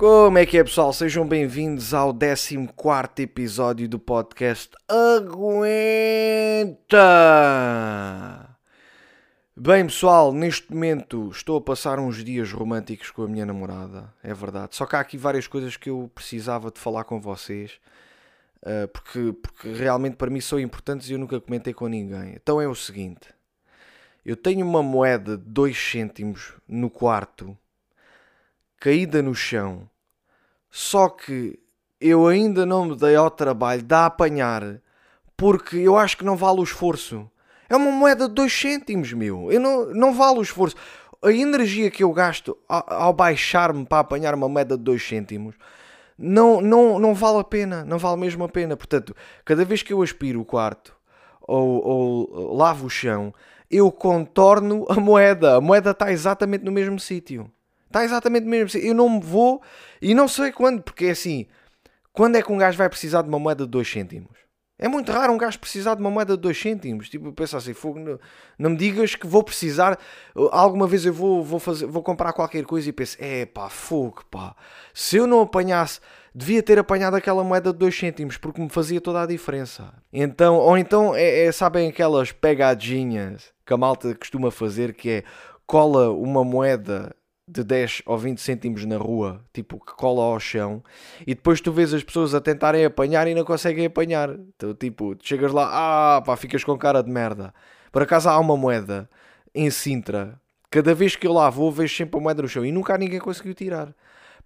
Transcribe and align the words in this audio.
Como 0.00 0.38
é 0.38 0.46
que 0.46 0.56
é, 0.56 0.64
pessoal? 0.64 0.94
Sejam 0.94 1.28
bem-vindos 1.28 1.92
ao 1.92 2.14
14 2.14 2.56
episódio 3.18 3.86
do 3.86 3.98
podcast 3.98 4.70
Aguenta! 4.88 5.36
Bem, 9.54 9.84
pessoal, 9.84 10.32
neste 10.32 10.72
momento 10.72 11.28
estou 11.30 11.58
a 11.58 11.60
passar 11.60 11.98
uns 11.98 12.24
dias 12.24 12.50
românticos 12.50 13.10
com 13.10 13.24
a 13.24 13.28
minha 13.28 13.44
namorada, 13.44 14.10
é 14.22 14.32
verdade. 14.32 14.74
Só 14.74 14.86
que 14.86 14.96
há 14.96 15.00
aqui 15.00 15.18
várias 15.18 15.46
coisas 15.46 15.76
que 15.76 15.90
eu 15.90 16.10
precisava 16.14 16.70
de 16.70 16.80
falar 16.80 17.04
com 17.04 17.20
vocês, 17.20 17.78
uh, 18.62 18.88
porque, 18.88 19.34
porque 19.34 19.68
realmente 19.70 20.16
para 20.16 20.30
mim 20.30 20.40
são 20.40 20.58
importantes 20.58 21.10
e 21.10 21.12
eu 21.12 21.18
nunca 21.18 21.38
comentei 21.38 21.74
com 21.74 21.86
ninguém. 21.88 22.32
Então 22.36 22.58
é 22.58 22.66
o 22.66 22.74
seguinte: 22.74 23.28
eu 24.24 24.34
tenho 24.34 24.66
uma 24.66 24.82
moeda 24.82 25.36
de 25.36 25.44
2 25.44 25.76
cêntimos 25.76 26.54
no 26.66 26.88
quarto 26.88 27.54
caída 28.80 29.22
no 29.22 29.34
chão. 29.34 29.88
Só 30.70 31.08
que 31.08 31.58
eu 32.00 32.26
ainda 32.26 32.64
não 32.64 32.86
me 32.86 32.96
dei 32.96 33.14
ao 33.14 33.30
trabalho 33.30 33.82
de 33.82 33.94
a 33.94 34.06
apanhar 34.06 34.80
porque 35.36 35.76
eu 35.76 35.96
acho 35.96 36.16
que 36.16 36.24
não 36.24 36.36
vale 36.36 36.60
o 36.60 36.64
esforço. 36.64 37.30
É 37.68 37.76
uma 37.76 37.90
moeda 37.90 38.28
de 38.28 38.34
2 38.34 38.52
cêntimos, 38.52 39.12
meu. 39.12 39.52
Eu 39.52 39.60
não, 39.60 39.86
não 39.94 40.14
vale 40.14 40.38
o 40.38 40.42
esforço. 40.42 40.76
A 41.22 41.30
energia 41.30 41.90
que 41.90 42.02
eu 42.02 42.12
gasto 42.12 42.56
ao, 42.68 42.84
ao 42.92 43.12
baixar-me 43.12 43.84
para 43.84 44.00
apanhar 44.00 44.34
uma 44.34 44.48
moeda 44.48 44.76
de 44.76 44.82
2 44.82 45.06
cêntimos 45.06 45.54
não, 46.18 46.60
não, 46.60 46.98
não 46.98 47.14
vale 47.14 47.38
a 47.38 47.44
pena. 47.44 47.84
Não 47.84 47.98
vale 47.98 48.20
mesmo 48.20 48.44
a 48.44 48.48
pena. 48.48 48.76
Portanto, 48.76 49.14
cada 49.44 49.64
vez 49.64 49.82
que 49.82 49.92
eu 49.92 50.02
aspiro 50.02 50.40
o 50.40 50.44
quarto 50.44 50.96
ou, 51.40 51.86
ou 51.86 52.56
lavo 52.56 52.86
o 52.86 52.90
chão, 52.90 53.32
eu 53.70 53.90
contorno 53.92 54.86
a 54.88 54.94
moeda. 54.94 55.56
A 55.56 55.60
moeda 55.60 55.90
está 55.90 56.10
exatamente 56.10 56.64
no 56.64 56.72
mesmo 56.72 56.98
sítio. 56.98 57.50
Está 57.90 58.04
exatamente 58.04 58.46
mesmo 58.46 58.66
assim. 58.66 58.78
Eu 58.78 58.94
não 58.94 59.10
me 59.10 59.20
vou 59.20 59.60
e 60.00 60.14
não 60.14 60.28
sei 60.28 60.52
quando, 60.52 60.80
porque 60.80 61.06
é 61.06 61.10
assim. 61.10 61.46
Quando 62.12 62.36
é 62.36 62.42
que 62.42 62.52
um 62.52 62.56
gajo 62.56 62.78
vai 62.78 62.88
precisar 62.88 63.22
de 63.22 63.28
uma 63.28 63.38
moeda 63.38 63.64
de 63.64 63.70
2 63.70 63.90
cêntimos? 63.90 64.38
É 64.78 64.88
muito 64.88 65.12
raro 65.12 65.32
um 65.32 65.36
gajo 65.36 65.58
precisar 65.58 65.94
de 65.94 66.00
uma 66.00 66.10
moeda 66.10 66.36
de 66.36 66.42
2 66.42 66.58
cêntimos. 66.58 67.08
Tipo, 67.08 67.32
pensa 67.32 67.58
assim, 67.58 67.74
fogo, 67.74 67.98
não, 67.98 68.18
não, 68.58 68.70
me 68.70 68.76
digas 68.76 69.14
que 69.16 69.26
vou 69.26 69.42
precisar. 69.42 69.98
Alguma 70.52 70.86
vez 70.86 71.04
eu 71.04 71.12
vou, 71.12 71.42
vou, 71.42 71.58
fazer, 71.58 71.86
vou 71.86 72.02
comprar 72.02 72.32
qualquer 72.32 72.64
coisa 72.64 72.88
e 72.88 72.92
penso, 72.92 73.16
é 73.20 73.44
pá, 73.44 73.68
fogo, 73.68 74.24
pá. 74.30 74.54
Se 74.94 75.16
eu 75.16 75.26
não 75.26 75.40
apanhasse, 75.40 76.00
devia 76.32 76.62
ter 76.62 76.78
apanhado 76.78 77.16
aquela 77.16 77.42
moeda 77.42 77.72
de 77.72 77.78
2 77.78 77.98
cêntimos 77.98 78.36
porque 78.36 78.60
me 78.60 78.68
fazia 78.68 79.00
toda 79.00 79.20
a 79.20 79.26
diferença. 79.26 79.92
Então, 80.12 80.56
ou 80.56 80.78
então, 80.78 81.14
é, 81.14 81.46
é, 81.46 81.52
sabem 81.52 81.88
aquelas 81.88 82.30
pegadinhas 82.30 83.52
que 83.66 83.74
a 83.74 83.76
malta 83.76 84.14
costuma 84.14 84.50
fazer 84.50 84.94
que 84.94 85.10
é 85.10 85.24
cola 85.66 86.10
uma 86.10 86.44
moeda 86.44 87.14
de 87.50 87.64
10 87.64 88.02
ou 88.06 88.16
20 88.16 88.40
cêntimos 88.40 88.84
na 88.84 88.96
rua, 88.96 89.44
tipo 89.52 89.78
que 89.84 89.92
cola 89.94 90.22
ao 90.22 90.38
chão, 90.38 90.82
e 91.22 91.34
depois 91.34 91.60
tu 91.60 91.72
vês 91.72 91.92
as 91.92 92.04
pessoas 92.04 92.34
a 92.34 92.40
tentarem 92.40 92.84
apanhar 92.84 93.26
e 93.26 93.34
não 93.34 93.44
conseguem 93.44 93.86
apanhar. 93.86 94.30
Então, 94.30 94.74
tipo, 94.74 95.16
chegas 95.20 95.52
lá, 95.52 95.68
ah, 96.16 96.22
pá, 96.22 96.36
ficas 96.36 96.62
com 96.62 96.78
cara 96.78 97.02
de 97.02 97.10
merda. 97.10 97.52
Por 97.90 98.02
acaso 98.02 98.28
há 98.28 98.38
uma 98.38 98.56
moeda 98.56 99.10
em 99.54 99.68
Sintra, 99.70 100.40
cada 100.70 100.94
vez 100.94 101.16
que 101.16 101.26
eu 101.26 101.32
lá 101.32 101.50
vou, 101.50 101.72
vejo 101.72 101.94
sempre 101.94 102.18
a 102.18 102.22
moeda 102.22 102.42
no 102.42 102.48
chão 102.48 102.64
e 102.64 102.70
nunca 102.70 102.96
ninguém 102.96 103.18
conseguiu 103.18 103.54
tirar 103.54 103.94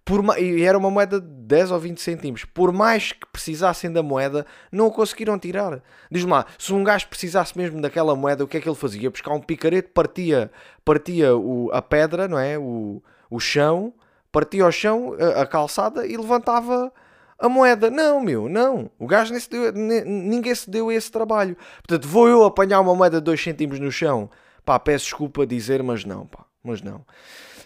por, 0.05 0.23
e 0.39 0.63
era 0.63 0.77
uma 0.77 0.91
moeda 0.91 1.19
de 1.19 1.27
10 1.27 1.71
ou 1.71 1.79
20 1.79 1.99
cêntimos. 1.99 2.45
Por 2.45 2.71
mais 2.71 3.11
que 3.11 3.25
precisassem 3.25 3.91
da 3.91 4.03
moeda, 4.03 4.45
não 4.71 4.85
o 4.85 4.91
conseguiram 4.91 5.39
tirar. 5.39 5.81
Diz-me 6.11 6.31
lá, 6.31 6.45
se 6.59 6.71
um 6.71 6.83
gajo 6.83 7.07
precisasse 7.07 7.57
mesmo 7.57 7.81
daquela 7.81 8.15
moeda, 8.15 8.43
o 8.43 8.47
que 8.47 8.57
é 8.57 8.61
que 8.61 8.69
ele 8.69 8.75
fazia? 8.75 9.01
Ia 9.01 9.09
buscar 9.09 9.33
um 9.33 9.41
picarete, 9.41 9.89
partia, 9.89 10.51
partia 10.85 11.35
o, 11.35 11.71
a 11.73 11.81
pedra, 11.81 12.27
não 12.27 12.37
é? 12.37 12.55
O, 12.55 13.01
o 13.31 13.39
chão, 13.39 13.91
partia 14.31 14.67
o 14.67 14.71
chão, 14.71 15.15
a, 15.19 15.41
a 15.41 15.45
calçada 15.47 16.05
e 16.05 16.15
levantava 16.15 16.93
a 17.39 17.49
moeda. 17.49 17.89
Não, 17.89 18.21
meu, 18.21 18.47
não. 18.47 18.91
O 18.99 19.07
gajo 19.07 19.31
nem 19.31 19.39
se 19.39 19.49
deu, 19.49 19.71
nem, 19.71 20.05
ninguém 20.05 20.53
se 20.53 20.69
deu 20.69 20.91
esse 20.91 21.11
trabalho. 21.11 21.57
Portanto, 21.77 22.07
vou 22.07 22.29
eu 22.29 22.43
apanhar 22.43 22.79
uma 22.79 22.93
moeda 22.93 23.17
de 23.17 23.23
2 23.23 23.43
cêntimos 23.43 23.79
no 23.79 23.91
chão? 23.91 24.29
Pá, 24.63 24.79
peço 24.79 25.05
desculpa 25.05 25.41
a 25.41 25.45
dizer, 25.47 25.81
mas 25.81 26.05
não, 26.05 26.27
pá, 26.27 26.45
mas 26.63 26.83
não. 26.83 27.03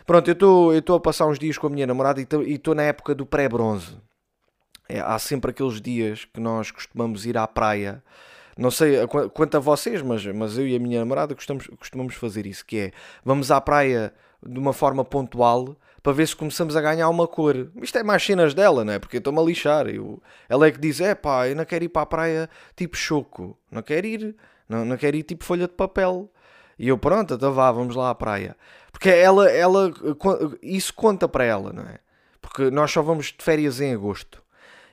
Pronto, 0.10 0.28
eu 0.28 0.74
estou 0.76 0.96
a 0.96 1.00
passar 1.00 1.28
uns 1.28 1.38
dias 1.38 1.56
com 1.60 1.68
a 1.68 1.70
minha 1.70 1.86
namorada 1.86 2.20
e 2.20 2.54
estou 2.56 2.74
na 2.74 2.82
época 2.82 3.14
do 3.14 3.28
pré-bronze. 3.28 3.96
É, 4.90 5.00
há 5.02 5.20
sempre 5.20 5.52
aqueles 5.52 5.80
dias 5.80 6.26
que 6.26 6.40
nós 6.40 6.72
costumamos 6.72 7.28
ir 7.28 7.38
à 7.38 7.46
praia. 7.46 8.04
Não 8.58 8.72
sei 8.72 9.06
quanto 9.36 9.58
a 9.58 9.60
vocês, 9.60 10.02
mas, 10.02 10.26
mas 10.26 10.58
eu 10.58 10.68
e 10.68 10.76
a 10.76 10.80
minha 10.80 10.98
namorada 10.98 11.36
costumamos, 11.36 11.68
costumamos 11.78 12.16
fazer 12.16 12.48
isso, 12.48 12.66
que 12.66 12.80
é, 12.80 12.92
vamos 13.24 13.52
à 13.52 13.62
praia 13.62 14.12
de 14.44 14.58
uma 14.58 14.74
forma 14.74 15.06
pontual 15.06 15.78
para 16.02 16.12
ver 16.12 16.28
se 16.28 16.36
começamos 16.36 16.76
a 16.76 16.82
ganhar 16.82 17.08
uma 17.08 17.28
cor. 17.28 17.70
Isto 17.76 18.00
é 18.00 18.04
mais 18.04 18.26
cenas 18.26 18.56
dela, 18.56 18.84
não 18.84 18.94
é? 18.94 18.98
Porque 18.98 19.18
eu 19.18 19.20
estou-me 19.20 19.38
a 19.38 19.44
lixar. 19.44 19.86
Eu, 19.86 20.20
ela 20.50 20.66
é 20.66 20.72
que 20.72 20.80
diz, 20.80 21.00
é 21.00 21.14
pá, 21.14 21.48
eu 21.48 21.56
não 21.56 21.66
quero 21.66 21.86
ir 21.86 21.90
para 21.90 22.02
a 22.02 22.08
praia 22.08 22.50
tipo 22.76 22.98
choco. 22.98 23.56
Não 23.70 23.84
quero 23.84 24.08
ir. 24.08 24.36
Não, 24.68 24.84
não 24.84 24.98
quero 24.98 25.18
ir 25.18 25.22
tipo 25.22 25.46
folha 25.46 25.68
de 25.68 25.74
papel. 25.76 26.32
E 26.80 26.88
eu, 26.88 26.98
pronto, 26.98 27.34
então 27.34 27.54
vá, 27.54 27.70
vamos 27.74 27.96
lá 27.96 28.10
à 28.10 28.16
praia. 28.16 28.56
Porque 28.92 29.10
ela, 29.10 29.52
ela, 29.52 29.92
isso 30.64 30.94
conta 30.94 31.28
para 31.28 31.44
ela, 31.44 31.74
não 31.74 31.84
é? 31.84 32.00
Porque 32.42 32.72
nós 32.72 32.90
só 32.90 33.02
vamos 33.02 33.28
de 33.38 33.44
férias 33.44 33.82
em 33.82 33.94
agosto. 33.94 34.42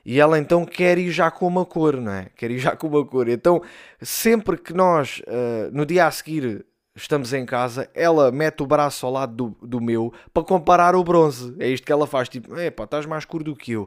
E 0.05 0.21
ela 0.21 0.39
então 0.39 0.65
quer 0.65 0.99
ir 0.99 1.11
já 1.11 1.31
com 1.31 1.47
uma 1.47 1.65
cor, 1.65 1.97
não 1.97 2.13
é? 2.13 2.27
Quer 2.37 2.51
ir 2.51 2.59
já 2.59 2.77
com 2.77 2.89
uma 2.89 3.05
cor. 3.07 3.29
Então, 3.29 3.63
sempre 4.03 4.57
que 4.57 4.75
nós, 4.75 5.23
uh, 5.27 5.71
no 5.73 5.87
dia 5.87 6.07
a 6.07 6.11
seguir, 6.11 6.67
estamos 6.97 7.35
em 7.35 7.45
casa, 7.45 7.89
ela 7.95 8.33
mete 8.33 8.63
o 8.63 8.67
braço 8.67 9.05
ao 9.05 9.13
lado 9.13 9.35
do, 9.35 9.67
do 9.67 9.81
meu 9.81 10.13
para 10.33 10.43
comparar 10.43 10.97
o 10.97 11.05
bronze. 11.05 11.55
É 11.59 11.69
isto 11.69 11.85
que 11.85 11.93
ela 11.93 12.07
faz, 12.07 12.29
tipo, 12.29 12.59
epá, 12.59 12.85
estás 12.85 13.05
mais 13.05 13.23
escuro 13.23 13.45
do 13.45 13.55
que 13.55 13.73
eu. 13.73 13.87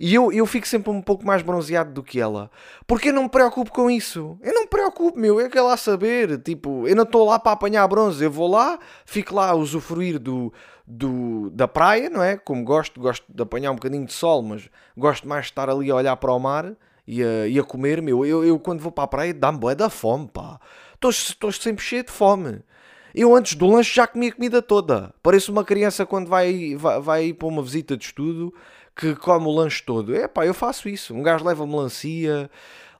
E 0.00 0.14
eu, 0.14 0.32
eu 0.32 0.46
fico 0.46 0.66
sempre 0.66 0.90
um 0.90 1.02
pouco 1.02 1.24
mais 1.24 1.42
bronzeado 1.42 1.92
do 1.92 2.02
que 2.02 2.18
ela. 2.18 2.50
Porque 2.86 3.10
eu 3.10 3.12
não 3.12 3.24
me 3.24 3.28
preocupo 3.28 3.70
com 3.70 3.90
isso. 3.90 4.38
Eu 4.42 4.54
não 4.54 4.62
me 4.62 4.68
preocupo, 4.68 5.18
meu, 5.18 5.38
é 5.38 5.48
que 5.48 5.58
ela 5.58 5.74
a 5.74 5.76
saber. 5.76 6.38
Tipo, 6.38 6.88
eu 6.88 6.96
não 6.96 7.04
estou 7.04 7.26
lá 7.26 7.38
para 7.38 7.52
apanhar 7.52 7.86
bronze, 7.86 8.24
eu 8.24 8.30
vou 8.30 8.48
lá, 8.48 8.78
fico 9.04 9.34
lá 9.34 9.50
a 9.50 9.54
usufruir 9.54 10.18
do, 10.18 10.52
do, 10.86 11.50
da 11.50 11.68
praia, 11.68 12.08
não 12.08 12.22
é? 12.22 12.36
Como 12.36 12.64
gosto, 12.64 12.98
gosto 12.98 13.24
de 13.28 13.42
apanhar 13.42 13.70
um 13.70 13.74
bocadinho 13.74 14.06
de 14.06 14.12
sol, 14.14 14.42
mas 14.42 14.70
gosto 14.96 15.28
mais 15.28 15.44
de 15.44 15.50
estar 15.50 15.68
ali 15.68 15.90
a 15.90 15.94
olhar 15.94 16.16
para 16.16 16.32
o 16.32 16.38
mar 16.38 16.72
e 17.06 17.22
a, 17.22 17.46
e 17.46 17.58
a 17.58 17.62
comer, 17.62 18.00
meu. 18.00 18.24
Eu, 18.24 18.44
eu 18.44 18.58
quando 18.58 18.80
vou 18.80 18.90
para 18.90 19.04
a 19.04 19.08
praia 19.08 19.34
dá-me 19.34 19.58
boé 19.58 19.74
da 19.74 19.90
fome, 19.90 20.28
pá. 20.32 20.58
Estou 21.02 21.52
sempre 21.52 21.84
cheio 21.84 22.04
de 22.04 22.10
fome. 22.10 22.60
Eu 23.14 23.34
antes 23.34 23.54
do 23.54 23.66
lanche 23.66 23.94
já 23.94 24.06
comi 24.06 24.28
a 24.28 24.32
comida 24.32 24.60
toda. 24.60 25.14
Pareço 25.22 25.50
uma 25.50 25.64
criança 25.64 26.04
quando 26.04 26.28
vai, 26.28 26.74
vai, 26.76 27.00
vai 27.00 27.32
para 27.32 27.48
uma 27.48 27.62
visita 27.62 27.96
de 27.96 28.04
estudo 28.04 28.52
que 28.94 29.14
come 29.14 29.46
o 29.46 29.50
lanche 29.50 29.82
todo. 29.82 30.14
É 30.14 30.26
pá, 30.26 30.46
eu 30.46 30.54
faço 30.54 30.88
isso. 30.88 31.14
Um 31.14 31.22
gajo 31.22 31.44
leva 31.44 31.66
melancia, 31.66 32.50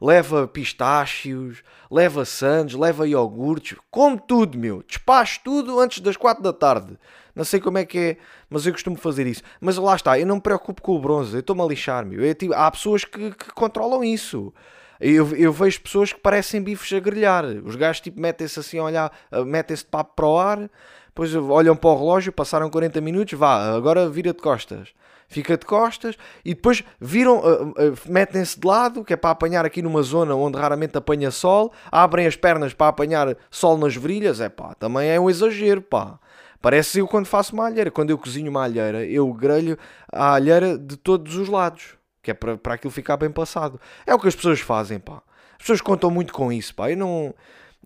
leva 0.01 0.47
pistácios, 0.47 1.63
leva 1.91 2.25
sandes, 2.25 2.77
leva 2.77 3.09
iogurtes, 3.09 3.79
come 3.91 4.21
tudo, 4.27 4.59
meu. 4.59 4.83
Despacho 4.87 5.41
tudo 5.43 5.81
antes 5.81 6.01
das 6.01 6.17
4 6.17 6.43
da 6.43 6.53
tarde. 6.53 6.99
Não 7.35 7.45
sei 7.45 7.61
como 7.61 7.79
é 7.79 7.85
que 7.85 7.99
é, 7.99 8.17
mas 8.49 8.67
eu 8.67 8.73
costumo 8.73 8.97
fazer 8.97 9.27
isso. 9.27 9.43
Mas 9.61 9.77
lá 9.77 9.95
está, 9.95 10.19
eu 10.19 10.27
não 10.27 10.37
me 10.37 10.41
preocupo 10.41 10.81
com 10.81 10.97
o 10.97 10.99
bronze, 10.99 11.35
eu 11.35 11.41
estou-me 11.41 11.63
a 11.63 11.67
lixar, 11.67 12.07
meu. 12.07 12.25
Eu, 12.25 12.35
tipo, 12.35 12.55
há 12.55 12.71
pessoas 12.71 13.05
que, 13.05 13.33
que 13.33 13.53
controlam 13.53 14.03
isso. 14.03 14.53
Eu, 15.01 15.35
eu 15.37 15.53
vejo 15.53 15.81
pessoas 15.81 16.13
que 16.13 16.21
parecem 16.21 16.63
bifes 16.63 16.93
a 16.93 17.01
grelhar. 17.01 17.45
Os 17.45 17.77
gajos 17.77 18.01
tipo 18.01 18.21
metem-se 18.21 18.59
assim 18.59 18.79
a 18.79 18.85
olhar, 18.85 19.13
metem-se 19.47 19.85
de 19.85 19.91
papo 19.91 20.15
para 20.15 20.27
o 20.27 20.39
ar, 20.39 20.71
depois 21.09 21.35
olham 21.35 21.77
para 21.77 21.91
o 21.91 21.99
relógio, 21.99 22.33
passaram 22.33 22.69
40 22.69 23.01
minutos, 23.01 23.39
vá, 23.39 23.75
agora 23.75 24.09
vira 24.09 24.33
de 24.33 24.43
costas. 24.43 24.89
Fica 25.29 25.57
de 25.57 25.67
costas 25.67 26.15
e 26.45 26.55
depois 26.55 26.85
viram, 27.01 27.39
uh, 27.39 27.71
uh, 27.71 27.75
metem-se 28.07 28.61
de 28.61 28.67
lado, 28.67 29.05
que 29.05 29.13
é 29.13 29.17
para 29.17 29.31
apanhar 29.31 29.65
aqui 29.67 29.83
numa 29.83 30.03
zona 30.03 30.37
onde 30.37 30.57
raramente 30.57 30.97
apanha 30.97 31.33
sol, 31.33 31.73
abrem 31.91 32.27
as 32.27 32.37
pernas 32.37 32.73
para 32.73 32.89
apanhar 32.89 33.37
sol 33.51 33.77
nas 33.77 33.97
virilhas, 33.97 34.41
é 34.41 34.49
pá, 34.49 34.75
também 34.75 35.09
é 35.09 35.19
um 35.19 35.29
exagero, 35.29 35.83
pá. 35.83 36.19
Parece 36.61 37.01
eu 37.01 37.09
quando 37.09 37.27
faço 37.27 37.55
uma 37.55 37.67
alheira. 37.67 37.91
Quando 37.91 38.11
eu 38.11 38.19
cozinho 38.19 38.51
uma 38.51 38.65
alheira, 38.65 39.05
eu 39.05 39.33
grelho 39.33 39.79
a 40.13 40.35
alheira 40.35 40.77
de 40.77 40.97
todos 40.97 41.37
os 41.37 41.49
lados 41.49 41.97
que 42.27 42.33
é 42.33 42.35
para, 42.35 42.59
para 42.59 42.75
aquilo 42.75 42.91
ficar 42.91 43.17
bem 43.17 43.31
passado. 43.31 43.81
É 44.05 44.13
o 44.13 44.19
que 44.19 44.27
as 44.27 44.35
pessoas 44.35 44.59
fazem, 44.61 44.99
pá. 44.99 45.23
As 45.53 45.59
pessoas 45.59 45.81
contam 45.81 46.11
muito 46.11 46.33
com 46.33 46.53
isso, 46.53 46.75
pá. 46.75 46.91
Eu 46.91 46.97
não, 46.97 47.35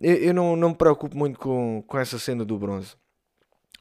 eu, 0.01 0.15
eu 0.15 0.33
não, 0.33 0.55
não 0.55 0.69
me 0.69 0.75
preocupo 0.75 1.15
muito 1.15 1.39
com, 1.39 1.83
com 1.85 1.97
essa 1.99 2.17
cena 2.17 2.43
do 2.43 2.57
bronze. 2.57 2.95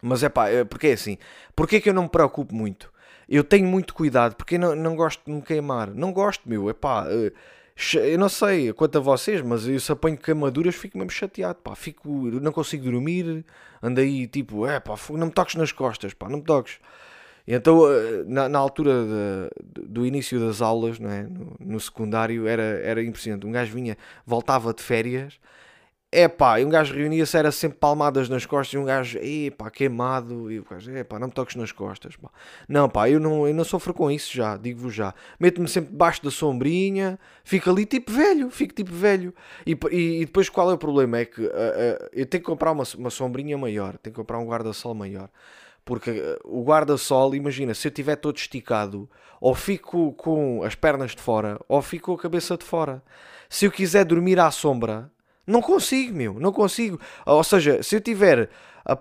Mas 0.02 0.22
é 0.22 0.28
pá, 0.28 0.50
é, 0.50 0.62
porque 0.62 0.88
é 0.88 0.92
assim. 0.92 1.16
Porquê 1.56 1.76
é 1.76 1.80
que 1.80 1.88
eu 1.88 1.94
não 1.94 2.02
me 2.02 2.08
preocupo 2.10 2.54
muito? 2.54 2.92
Eu 3.26 3.42
tenho 3.42 3.66
muito 3.66 3.94
cuidado, 3.94 4.36
porque 4.36 4.58
não, 4.58 4.76
não 4.76 4.94
gosto 4.94 5.24
de 5.24 5.32
me 5.32 5.40
queimar. 5.40 5.94
Não 5.94 6.12
gosto, 6.12 6.46
meu. 6.46 6.68
É 6.68 6.74
pá, 6.74 7.06
eh, 7.08 7.32
eu 7.94 8.18
não 8.18 8.28
sei 8.28 8.70
quanto 8.74 8.98
a 8.98 9.00
vocês, 9.00 9.40
mas 9.40 9.66
eu 9.66 9.80
se 9.80 9.90
apanho 9.90 10.18
queimaduras 10.18 10.74
fico 10.74 10.98
mesmo 10.98 11.10
chateado, 11.10 11.60
pá. 11.62 11.74
Fico, 11.74 12.06
não 12.08 12.52
consigo 12.52 12.84
dormir. 12.84 13.46
Ando 13.82 14.00
aí 14.00 14.26
tipo, 14.26 14.66
é 14.66 14.78
pá, 14.78 14.94
não 15.10 15.28
me 15.28 15.32
toques 15.32 15.54
nas 15.54 15.72
costas, 15.72 16.12
pá, 16.12 16.28
não 16.28 16.38
me 16.38 16.44
toques. 16.44 16.78
Então, 17.56 17.90
eh, 17.90 18.24
na, 18.26 18.48
na 18.48 18.58
altura 18.58 18.92
de, 19.04 19.86
do 19.86 20.06
início 20.06 20.38
das 20.38 20.62
aulas, 20.62 20.98
não 20.98 21.10
é? 21.10 21.22
no, 21.24 21.56
no, 21.58 21.80
secundário, 21.80 22.46
era, 22.46 22.62
era 22.62 23.02
impressionante. 23.02 23.46
Um 23.46 23.52
gajo 23.52 23.74
vinha, 23.74 23.96
voltava 24.26 24.72
de 24.72 24.82
férias 24.82 25.38
é 26.12 26.28
e 26.58 26.64
um 26.64 26.68
gajo 26.68 26.92
reunia-se, 26.92 27.36
era 27.36 27.52
sempre 27.52 27.78
palmadas 27.78 28.28
nas 28.28 28.44
costas, 28.44 28.74
e 28.74 28.78
um 28.78 28.84
gajo, 28.84 29.16
epá, 29.18 29.70
queimado, 29.70 30.50
e 30.50 30.58
o 30.58 30.64
gajo, 30.68 30.90
epá, 30.90 31.20
não 31.20 31.28
me 31.28 31.32
toques 31.32 31.54
nas 31.54 31.70
costas, 31.70 32.16
pá. 32.16 32.28
Não, 32.68 32.88
pá, 32.88 33.08
eu 33.08 33.20
não, 33.20 33.46
eu 33.46 33.54
não 33.54 33.62
sofro 33.62 33.94
com 33.94 34.10
isso 34.10 34.34
já, 34.34 34.56
digo-vos 34.56 34.92
já. 34.92 35.14
Meto-me 35.38 35.68
sempre 35.68 35.92
debaixo 35.92 36.20
da 36.24 36.30
sombrinha, 36.30 37.16
fico 37.44 37.70
ali 37.70 37.86
tipo 37.86 38.10
velho, 38.10 38.50
fico 38.50 38.74
tipo 38.74 38.92
velho. 38.92 39.32
E, 39.64 39.78
e, 39.92 40.22
e 40.22 40.24
depois 40.26 40.48
qual 40.48 40.68
é 40.72 40.74
o 40.74 40.78
problema? 40.78 41.18
É 41.18 41.24
que 41.24 41.42
uh, 41.42 41.46
uh, 41.46 42.08
eu 42.12 42.26
tenho 42.26 42.42
que 42.42 42.46
comprar 42.50 42.72
uma, 42.72 42.84
uma 42.98 43.10
sombrinha 43.10 43.56
maior, 43.56 43.96
tenho 43.98 44.12
que 44.12 44.20
comprar 44.20 44.40
um 44.40 44.46
guarda-sol 44.46 44.94
maior. 44.94 45.28
Porque 45.84 46.10
uh, 46.10 46.38
o 46.44 46.62
guarda-sol, 46.62 47.34
imagina, 47.34 47.74
se 47.74 47.88
eu 47.88 47.90
estiver 47.90 48.16
todo 48.16 48.36
esticado, 48.36 49.08
ou 49.40 49.54
fico 49.54 50.12
com 50.12 50.62
as 50.62 50.74
pernas 50.74 51.12
de 51.12 51.22
fora, 51.22 51.58
ou 51.68 51.80
fico 51.80 52.06
com 52.06 52.18
a 52.18 52.22
cabeça 52.22 52.56
de 52.56 52.64
fora. 52.64 53.02
Se 53.48 53.64
eu 53.64 53.70
quiser 53.70 54.04
dormir 54.04 54.38
à 54.38 54.50
sombra, 54.50 55.10
não 55.46 55.60
consigo, 55.60 56.16
meu, 56.16 56.34
não 56.34 56.52
consigo. 56.52 57.00
Ou 57.26 57.42
seja, 57.42 57.82
se 57.82 57.96
eu 57.96 58.00
tiver 58.00 58.50
a, 58.84 58.92
a, 58.92 58.96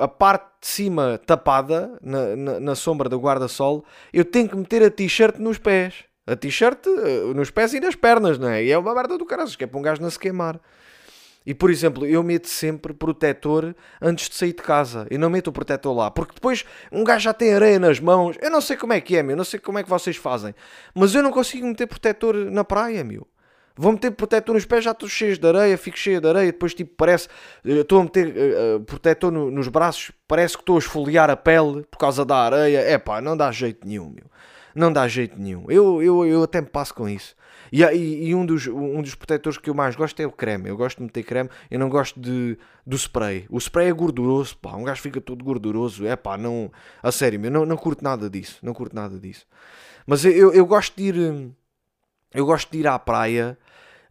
a, 0.00 0.04
a 0.04 0.08
parte 0.08 0.46
de 0.60 0.66
cima 0.66 1.18
tapada 1.24 1.98
na, 2.02 2.36
na, 2.36 2.60
na 2.60 2.74
sombra 2.74 3.08
do 3.08 3.18
guarda-sol, 3.18 3.84
eu 4.12 4.24
tenho 4.24 4.48
que 4.48 4.56
meter 4.56 4.82
a 4.82 4.90
t-shirt 4.90 5.38
nos 5.38 5.58
pés. 5.58 6.04
A 6.26 6.34
t-shirt 6.34 6.84
eh, 6.86 7.32
nos 7.34 7.50
pés 7.50 7.72
e 7.72 7.78
nas 7.78 7.94
pernas, 7.94 8.36
não 8.36 8.48
é? 8.48 8.64
E 8.64 8.72
é 8.72 8.76
uma 8.76 8.92
merda 8.92 9.16
do 9.16 9.24
caralho, 9.24 9.56
que 9.56 9.62
é 9.62 9.66
para 9.66 9.78
um 9.78 9.82
gajo 9.82 10.02
não 10.02 10.10
se 10.10 10.18
queimar. 10.18 10.60
E 11.46 11.54
por 11.54 11.70
exemplo, 11.70 12.04
eu 12.04 12.22
meto 12.24 12.48
sempre 12.48 12.92
protetor 12.92 13.74
antes 14.02 14.28
de 14.28 14.34
sair 14.34 14.52
de 14.52 14.62
casa. 14.62 15.06
Eu 15.08 15.18
não 15.18 15.30
meto 15.30 15.46
o 15.46 15.52
protetor 15.52 15.96
lá. 15.96 16.10
Porque 16.10 16.34
depois 16.34 16.64
um 16.90 17.04
gajo 17.04 17.24
já 17.24 17.32
tem 17.32 17.54
areia 17.54 17.78
nas 17.78 18.00
mãos. 18.00 18.36
Eu 18.42 18.50
não 18.50 18.60
sei 18.60 18.76
como 18.76 18.92
é 18.92 19.00
que 19.00 19.16
é, 19.16 19.22
meu. 19.22 19.34
Eu 19.34 19.36
não 19.36 19.44
sei 19.44 19.60
como 19.60 19.78
é 19.78 19.84
que 19.84 19.88
vocês 19.88 20.16
fazem. 20.16 20.52
Mas 20.92 21.14
eu 21.14 21.22
não 21.22 21.30
consigo 21.30 21.64
meter 21.64 21.86
protetor 21.86 22.34
na 22.34 22.64
praia, 22.64 23.04
meu. 23.04 23.26
Vou 23.78 23.92
meter 23.92 24.10
protetor 24.10 24.54
nos 24.54 24.64
pés, 24.64 24.82
já 24.82 24.92
estou 24.92 25.06
cheio 25.06 25.38
de 25.38 25.46
areia, 25.46 25.76
fico 25.76 25.98
cheio 25.98 26.18
de 26.18 26.26
areia, 26.26 26.46
depois 26.46 26.72
tipo 26.72 26.94
parece, 26.96 27.28
eh, 27.62 27.80
estou 27.80 28.00
a 28.00 28.04
meter 28.04 28.28
uh, 28.28 28.80
protetor 28.80 29.30
no, 29.30 29.50
nos 29.50 29.68
braços, 29.68 30.12
parece 30.26 30.56
que 30.56 30.62
estou 30.62 30.76
a 30.76 30.78
esfoliar 30.78 31.28
a 31.28 31.36
pele 31.36 31.84
por 31.90 31.98
causa 31.98 32.24
da 32.24 32.38
areia. 32.38 32.78
É 32.78 32.96
pá, 32.96 33.20
não 33.20 33.36
dá 33.36 33.52
jeito 33.52 33.86
nenhum, 33.86 34.08
meu. 34.08 34.24
Não 34.76 34.92
dá 34.92 35.08
jeito 35.08 35.38
nenhum. 35.38 35.64
Eu, 35.68 36.02
eu, 36.02 36.26
eu 36.26 36.42
até 36.42 36.60
me 36.60 36.66
passo 36.66 36.94
com 36.94 37.08
isso. 37.08 37.34
E, 37.72 37.82
e, 37.82 38.28
e, 38.28 38.34
um, 38.34 38.46
dos, 38.46 38.66
um 38.66 39.02
dos 39.02 39.14
protetores 39.14 39.58
que 39.58 39.68
eu 39.68 39.74
mais 39.74 39.96
gosto 39.96 40.20
é 40.20 40.26
o 40.26 40.30
creme. 40.30 40.68
Eu 40.68 40.76
gosto 40.76 40.98
de 40.98 41.04
meter 41.04 41.24
creme, 41.24 41.50
eu 41.70 41.78
não 41.78 41.88
gosto 41.88 42.20
de, 42.20 42.56
do 42.86 42.96
spray. 42.96 43.46
O 43.50 43.58
spray 43.58 43.88
é 43.88 43.92
gorduroso, 43.92 44.56
pá. 44.58 44.76
Um 44.76 44.84
gajo 44.84 45.02
fica 45.02 45.20
todo 45.20 45.44
gorduroso. 45.44 46.06
É 46.06 46.14
pá, 46.14 46.36
não. 46.36 46.70
A 47.02 47.10
sério, 47.10 47.44
eu 47.44 47.50
não, 47.50 47.66
não 47.66 47.76
curto 47.76 48.04
nada 48.04 48.30
disso. 48.30 48.58
Não 48.62 48.72
curto 48.72 48.94
nada 48.94 49.18
disso. 49.18 49.46
Mas 50.06 50.24
eu, 50.24 50.52
eu 50.52 50.66
gosto 50.66 50.96
de 50.96 51.04
ir. 51.04 51.50
Eu 52.32 52.44
gosto 52.44 52.70
de 52.70 52.78
ir 52.78 52.86
à 52.86 52.98
praia 52.98 53.58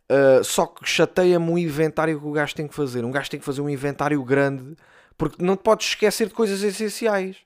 Uh, 0.08 0.44
só 0.44 0.68
que 0.68 0.88
chateia-me 0.88 1.50
o 1.50 1.58
inventário 1.58 2.20
que 2.20 2.28
o 2.28 2.32
gajo 2.32 2.54
tem 2.54 2.68
que 2.68 2.76
fazer. 2.76 3.04
Um 3.04 3.12
gajo 3.12 3.30
tem 3.30 3.40
que 3.40 3.46
fazer 3.46 3.62
um 3.62 3.70
inventário 3.70 4.24
grande 4.24 4.76
porque 5.18 5.44
não 5.44 5.56
te 5.56 5.64
podes 5.64 5.88
esquecer 5.88 6.28
de 6.28 6.34
coisas 6.34 6.62
essenciais. 6.62 7.38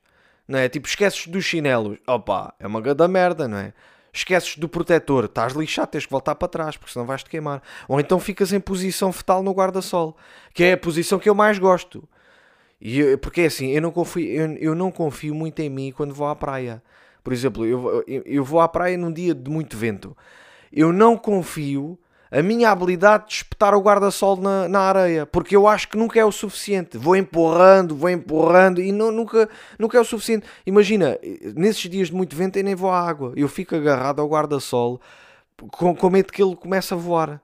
Não 0.50 0.58
é? 0.58 0.68
Tipo, 0.68 0.88
esqueces 0.88 1.28
dos 1.28 1.44
chinelos. 1.44 1.96
Opa, 2.04 2.52
é 2.58 2.66
uma 2.66 2.80
gada 2.80 3.06
merda, 3.06 3.46
não 3.46 3.56
é? 3.56 3.72
Esqueces 4.12 4.56
do 4.56 4.68
protetor, 4.68 5.26
estás 5.26 5.52
lixado, 5.52 5.90
tens 5.90 6.04
que 6.04 6.10
voltar 6.10 6.34
para 6.34 6.48
trás 6.48 6.76
porque 6.76 6.92
senão 6.92 7.06
vais-te 7.06 7.30
queimar. 7.30 7.62
Ou 7.86 8.00
então 8.00 8.18
ficas 8.18 8.52
em 8.52 8.58
posição 8.58 9.12
fetal 9.12 9.44
no 9.44 9.52
guarda-sol, 9.52 10.16
que 10.52 10.64
é 10.64 10.72
a 10.72 10.76
posição 10.76 11.20
que 11.20 11.28
eu 11.28 11.36
mais 11.36 11.56
gosto. 11.60 12.02
E, 12.80 13.16
porque 13.18 13.42
é 13.42 13.46
assim, 13.46 13.68
eu 13.68 13.80
não, 13.80 13.92
confio, 13.92 14.26
eu, 14.26 14.52
eu 14.56 14.74
não 14.74 14.90
confio 14.90 15.32
muito 15.32 15.60
em 15.60 15.70
mim 15.70 15.92
quando 15.96 16.12
vou 16.12 16.26
à 16.26 16.34
praia. 16.34 16.82
Por 17.22 17.32
exemplo, 17.32 17.64
eu, 17.64 18.02
eu, 18.08 18.22
eu 18.26 18.44
vou 18.44 18.60
à 18.60 18.66
praia 18.66 18.98
num 18.98 19.12
dia 19.12 19.32
de 19.32 19.48
muito 19.48 19.76
vento. 19.76 20.16
Eu 20.72 20.92
não 20.92 21.16
confio 21.16 21.96
a 22.30 22.42
minha 22.42 22.70
habilidade 22.70 23.26
de 23.26 23.34
espetar 23.34 23.74
o 23.74 23.80
guarda-sol 23.80 24.36
na, 24.36 24.68
na 24.68 24.80
areia, 24.80 25.26
porque 25.26 25.56
eu 25.56 25.66
acho 25.66 25.88
que 25.88 25.98
nunca 25.98 26.20
é 26.20 26.24
o 26.24 26.30
suficiente. 26.30 26.96
Vou 26.96 27.16
empurrando, 27.16 27.96
vou 27.96 28.08
empurrando 28.08 28.80
e 28.80 28.92
não, 28.92 29.10
nunca, 29.10 29.48
nunca 29.78 29.98
é 29.98 30.00
o 30.00 30.04
suficiente. 30.04 30.46
Imagina, 30.64 31.18
nesses 31.56 31.90
dias 31.90 32.08
de 32.08 32.14
muito 32.14 32.36
vento 32.36 32.56
eu 32.56 32.64
nem 32.64 32.74
vou 32.74 32.90
à 32.90 33.00
água, 33.00 33.32
eu 33.36 33.48
fico 33.48 33.74
agarrado 33.74 34.20
ao 34.20 34.28
guarda-sol 34.28 35.00
com, 35.72 35.94
com 35.94 36.10
medo 36.10 36.32
que 36.32 36.42
ele 36.42 36.54
comece 36.54 36.94
a 36.94 36.96
voar. 36.96 37.42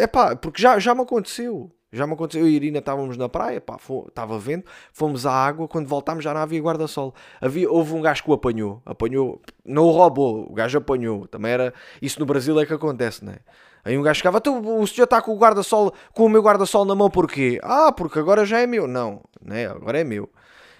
Epá, 0.00 0.36
porque 0.36 0.62
já, 0.62 0.78
já 0.78 0.94
me 0.94 1.02
aconteceu. 1.02 1.70
Já 1.92 2.06
me 2.06 2.14
aconteceu, 2.14 2.42
eu 2.42 2.48
e 2.48 2.54
Irina 2.54 2.78
estávamos 2.78 3.16
na 3.16 3.28
praia, 3.28 3.60
pá, 3.60 3.78
estava 4.08 4.38
vento, 4.38 4.70
fomos 4.92 5.24
à 5.24 5.32
água, 5.32 5.68
quando 5.68 5.86
voltámos 5.86 6.24
já 6.24 6.34
não 6.34 6.40
havia 6.40 6.60
guarda-sol. 6.60 7.14
Havia, 7.40 7.70
houve 7.70 7.94
um 7.94 8.02
gajo 8.02 8.24
que 8.24 8.30
o 8.30 8.34
apanhou, 8.34 8.82
apanhou, 8.84 9.40
não 9.64 9.84
o 9.84 9.90
roubou, 9.92 10.50
o 10.50 10.52
gajo 10.52 10.78
apanhou. 10.78 11.26
Também 11.28 11.52
era, 11.52 11.72
isso 12.02 12.18
no 12.18 12.26
Brasil 12.26 12.58
é 12.60 12.66
que 12.66 12.72
acontece, 12.72 13.24
não 13.24 13.32
é? 13.32 13.38
Aí 13.84 13.96
um 13.96 14.02
gajo 14.02 14.18
ficava, 14.18 14.42
o 14.44 14.86
senhor 14.86 15.04
está 15.04 15.22
com 15.22 15.32
o 15.32 15.38
guarda-sol, 15.38 15.94
com 16.12 16.24
o 16.24 16.28
meu 16.28 16.42
guarda-sol 16.42 16.84
na 16.84 16.94
mão 16.96 17.08
porquê? 17.08 17.60
Ah, 17.62 17.92
porque 17.92 18.18
agora 18.18 18.44
já 18.44 18.58
é 18.58 18.66
meu. 18.66 18.88
Não, 18.88 19.22
né? 19.40 19.68
agora 19.68 20.00
é 20.00 20.02
meu. 20.02 20.28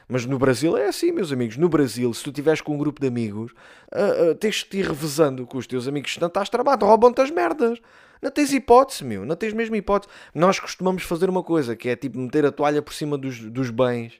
Mas 0.08 0.24
no 0.24 0.38
Brasil 0.38 0.76
é 0.76 0.86
assim, 0.86 1.10
meus 1.10 1.32
amigos. 1.32 1.56
No 1.56 1.68
Brasil, 1.68 2.12
se 2.14 2.22
tu 2.22 2.30
estiveres 2.30 2.60
com 2.60 2.74
um 2.74 2.78
grupo 2.78 3.00
de 3.00 3.08
amigos, 3.08 3.52
uh, 3.92 4.30
uh, 4.30 4.34
tens 4.34 4.64
de 4.70 4.78
ir 4.78 4.86
revezando 4.86 5.46
com 5.46 5.58
os 5.58 5.66
teus 5.66 5.88
amigos, 5.88 6.14
senão 6.14 6.28
estás 6.28 6.48
tramado, 6.48 6.86
roubam-te 6.86 7.20
as 7.20 7.30
merdas. 7.30 7.80
Não 8.22 8.30
tens 8.30 8.52
hipótese, 8.52 9.04
meu. 9.04 9.26
Não 9.26 9.36
tens 9.36 9.52
mesmo 9.52 9.74
hipótese. 9.76 10.12
Nós 10.34 10.58
costumamos 10.58 11.02
fazer 11.02 11.28
uma 11.28 11.42
coisa, 11.42 11.76
que 11.76 11.88
é 11.88 11.96
tipo 11.96 12.18
meter 12.18 12.46
a 12.46 12.52
toalha 12.52 12.80
por 12.80 12.94
cima 12.94 13.18
dos, 13.18 13.40
dos 13.40 13.70
bens, 13.70 14.14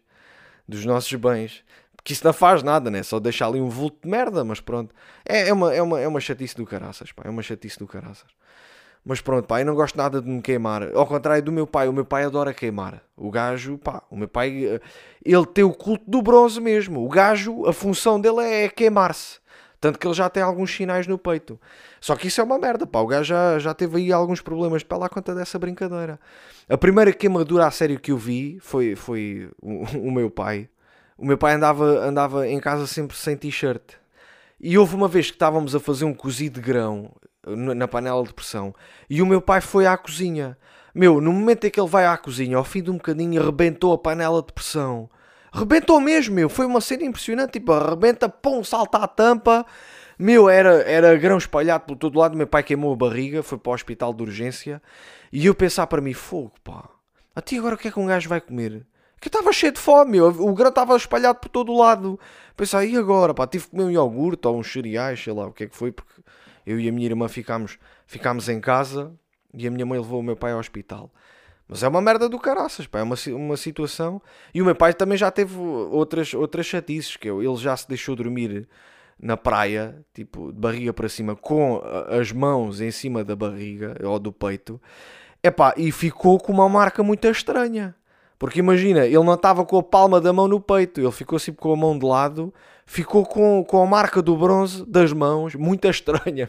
dos 0.69 0.85
nossos 0.85 1.13
bens. 1.15 1.65
Que 2.05 2.13
isso 2.13 2.25
não 2.25 2.33
faz 2.33 2.63
nada, 2.63 2.91
né? 2.91 3.03
Só 3.03 3.19
deixar 3.19 3.47
ali 3.49 3.61
um 3.61 3.69
vulto 3.69 3.99
de 4.03 4.09
merda, 4.09 4.45
mas 4.45 4.61
pronto. 4.61 4.95
É, 5.25 5.49
é, 5.49 5.53
uma, 5.53 5.75
é, 5.75 5.83
uma, 5.83 6.01
é 6.01 6.07
uma 6.07 6.21
chatice 6.21 6.55
do 6.57 6.65
caraças, 6.65 7.11
pá. 7.11 7.23
É 7.25 7.31
uma 7.31 7.43
chatice 7.43 7.79
do 7.79 7.87
caraças. 7.87 8.29
Mas 9.09 9.21
pronto, 9.21 9.47
pá, 9.47 9.61
eu 9.61 9.67
não 9.67 9.77
gosto 9.77 9.97
nada 9.97 10.21
de 10.21 10.29
me 10.29 10.43
queimar. 10.43 10.91
Ao 10.93 11.07
contrário 11.07 11.41
do 11.41 11.53
meu 11.53 11.65
pai, 11.65 11.87
o 11.87 11.93
meu 11.93 12.05
pai 12.05 12.25
adora 12.25 12.53
queimar. 12.53 13.01
O 13.17 13.31
gajo, 13.31 13.79
pá, 13.79 14.03
o 14.11 14.17
meu 14.17 14.27
pai, 14.27 14.65
eh, 14.67 14.81
ele 15.25 15.47
tem 15.47 15.63
o 15.63 15.73
culto 15.73 16.03
do 16.11 16.21
bronze 16.21 16.61
mesmo. 16.61 17.05
O 17.05 17.09
gajo, 17.09 17.67
a 17.67 17.73
função 17.73 18.21
dele 18.21 18.41
é 18.41 18.69
queimar-se. 18.69 19.39
Tanto 19.81 19.97
que 19.97 20.09
ele 20.09 20.15
já 20.15 20.29
tem 20.29 20.43
alguns 20.43 20.75
sinais 20.75 21.07
no 21.07 21.17
peito. 21.17 21.57
Só 22.01 22.17
que 22.17 22.27
isso 22.27 22.41
é 22.41 22.45
uma 22.45 22.59
merda, 22.59 22.85
pá. 22.85 22.99
O 22.99 23.07
gajo 23.07 23.29
já, 23.29 23.61
já 23.61 23.73
teve 23.73 23.99
aí 23.99 24.13
alguns 24.13 24.41
problemas 24.41 24.85
lá 24.91 25.09
conta 25.09 25.37
dessa 25.37 25.57
brincadeira. 25.57 26.19
A 26.69 26.77
primeira 26.77 27.13
queimadura 27.13 27.65
a 27.65 27.71
sério 27.71 28.01
que 28.01 28.11
eu 28.11 28.17
vi 28.19 28.59
foi, 28.61 28.97
foi 28.97 29.49
o, 29.63 29.85
o 30.09 30.11
meu 30.11 30.29
pai. 30.29 30.69
O 31.17 31.25
meu 31.25 31.39
pai 31.39 31.55
andava, 31.55 31.85
andava 31.85 32.49
em 32.49 32.59
casa 32.59 32.89
sempre 32.89 33.17
sem 33.17 33.37
t-shirt. 33.37 33.83
E 34.59 34.77
houve 34.77 34.97
uma 34.97 35.07
vez 35.07 35.27
que 35.27 35.37
estávamos 35.37 35.77
a 35.77 35.81
fazer 35.81 36.07
um 36.07 36.15
cozido 36.15 36.61
de 36.61 36.67
grão 36.67 37.13
na 37.47 37.87
panela 37.87 38.25
de 38.25 38.35
pressão. 38.35 38.75
E 39.09 39.23
o 39.23 39.27
meu 39.27 39.41
pai 39.41 39.61
foi 39.61 39.87
à 39.87 39.97
cozinha. 39.97 40.59
Meu, 40.95 41.21
no 41.21 41.33
momento 41.33 41.67
em 41.67 41.71
que 41.71 41.79
ele 41.79 41.89
vai 41.89 42.07
à 42.07 42.17
cozinha, 42.17 42.57
ao 42.57 42.65
fim 42.65 42.83
de 42.83 42.91
um 42.91 42.95
bocadinho, 42.95 43.41
arrebentou 43.41 43.93
a 43.93 43.99
panela 43.99 44.43
de 44.43 44.53
pressão. 44.53 45.09
Arrebentou 45.53 46.01
mesmo, 46.01 46.35
meu. 46.35 46.49
Foi 46.49 46.67
uma 46.67 46.81
cena 46.81 47.05
impressionante. 47.05 47.53
Tipo, 47.53 47.73
arrebenta, 47.73 48.29
pum, 48.29 48.65
salta 48.65 48.99
a 48.99 49.07
tampa. 49.07 49.65
Meu, 50.19 50.49
era, 50.49 50.83
era 50.83 51.17
grão 51.17 51.39
espalhado 51.39 51.85
por 51.85 51.97
todo 51.97 52.19
lado. 52.19 52.37
Meu 52.37 52.47
pai 52.47 52.63
queimou 52.63 52.93
a 52.93 52.97
barriga, 52.97 53.43
foi 53.43 53.59
para 53.59 53.71
o 53.71 53.75
hospital 53.75 54.13
de 54.13 54.23
urgência. 54.23 54.83
E 55.33 55.47
eu 55.47 55.55
pensar 55.55 55.87
para 55.87 56.01
mim, 56.01 56.13
fogo, 56.15 56.53
pá. 56.65 56.89
A 57.35 57.41
ti 57.41 57.59
agora 57.59 57.75
o 57.75 57.79
que 57.79 57.89
é 57.89 57.91
que 57.91 58.01
um 58.01 58.07
gajo 58.07 58.29
vai 58.29 58.41
comer? 58.41 58.87
Que 59.21 59.29
estava 59.29 59.53
cheio 59.53 59.73
de 59.73 59.81
fome, 59.81 60.13
meu. 60.13 60.29
O 60.29 60.55
grão 60.55 60.71
estava 60.71 60.97
espalhado 60.97 61.39
por 61.39 61.49
todo 61.49 61.77
lado. 61.77 62.19
Pensar, 62.57 62.85
e 62.85 62.97
agora, 62.97 63.35
pá? 63.35 63.47
Tive 63.47 63.65
que 63.65 63.71
comer 63.71 63.85
um 63.85 63.91
iogurte 63.91 64.47
ou 64.49 64.59
uns 64.59 64.73
cereais, 64.73 65.23
sei 65.23 65.33
lá 65.33 65.47
o 65.47 65.53
que 65.53 65.65
é 65.65 65.67
que 65.67 65.77
foi, 65.77 65.93
porque 65.93 66.23
eu 66.67 66.81
e 66.81 66.89
a 66.89 66.93
minha 66.93 67.07
irmã 67.07 67.29
ficámos, 67.29 67.79
ficámos 68.07 68.49
em 68.49 68.61
casa 68.61 69.15
e 69.55 69.67
a 69.67 69.71
minha 69.71 69.87
mãe 69.87 69.99
levou 69.99 70.21
o 70.21 70.23
meu 70.23 70.37
pai 70.37 70.53
ao 70.53 70.59
hospital. 70.59 71.11
Mas 71.69 71.83
é 71.83 71.89
uma 71.89 72.01
merda 72.01 72.29
do 72.29 72.39
caraças, 72.39 72.87
pá. 72.87 73.01
é 73.01 73.03
uma, 73.03 73.17
uma 73.29 73.57
situação. 73.57 74.21
E 74.55 74.63
o 74.63 74.65
meu 74.65 74.75
pai 74.75 74.93
também 74.95 75.19
já 75.19 75.31
teve 75.31 75.57
outras, 75.59 76.33
outras 76.35 76.67
chatices, 76.67 77.17
que 77.17 77.29
eu, 77.29 77.43
ele 77.43 77.57
já 77.57 77.77
se 77.77 77.89
deixou 77.89 78.15
dormir 78.15 78.69
na 79.19 79.37
praia, 79.37 80.05
tipo, 80.15 80.53
de 80.53 80.59
barriga 80.59 80.93
para 80.93 81.09
cima, 81.09 81.35
com 81.35 81.81
as 82.09 82.31
mãos 82.31 82.81
em 82.81 82.91
cima 82.91 83.25
da 83.25 83.35
barriga 83.35 83.97
ou 84.05 84.19
do 84.19 84.33
peito. 84.33 84.81
Epá, 85.43 85.75
e 85.77 85.91
ficou 85.91 86.39
com 86.39 86.53
uma 86.53 86.69
marca 86.69 87.03
muito 87.03 87.27
estranha. 87.27 87.95
Porque 88.39 88.59
imagina, 88.59 89.07
ele 89.07 89.25
não 89.25 89.35
estava 89.35 89.65
com 89.65 89.79
a 89.79 89.83
palma 89.83 90.21
da 90.21 90.33
mão 90.33 90.47
no 90.47 90.61
peito, 90.61 91.01
ele 91.01 91.11
ficou 91.11 91.37
assim 91.37 91.53
com 91.53 91.73
a 91.73 91.77
mão 91.77 91.99
de 91.99 92.05
lado 92.05 92.53
ficou 92.87 93.27
com, 93.27 93.65
com 93.65 93.83
a 93.83 93.87
marca 93.87 94.23
do 94.23 94.37
bronze 94.37 94.87
das 94.87 95.13
mãos, 95.13 95.57
muito 95.57 95.87
estranha. 95.91 96.49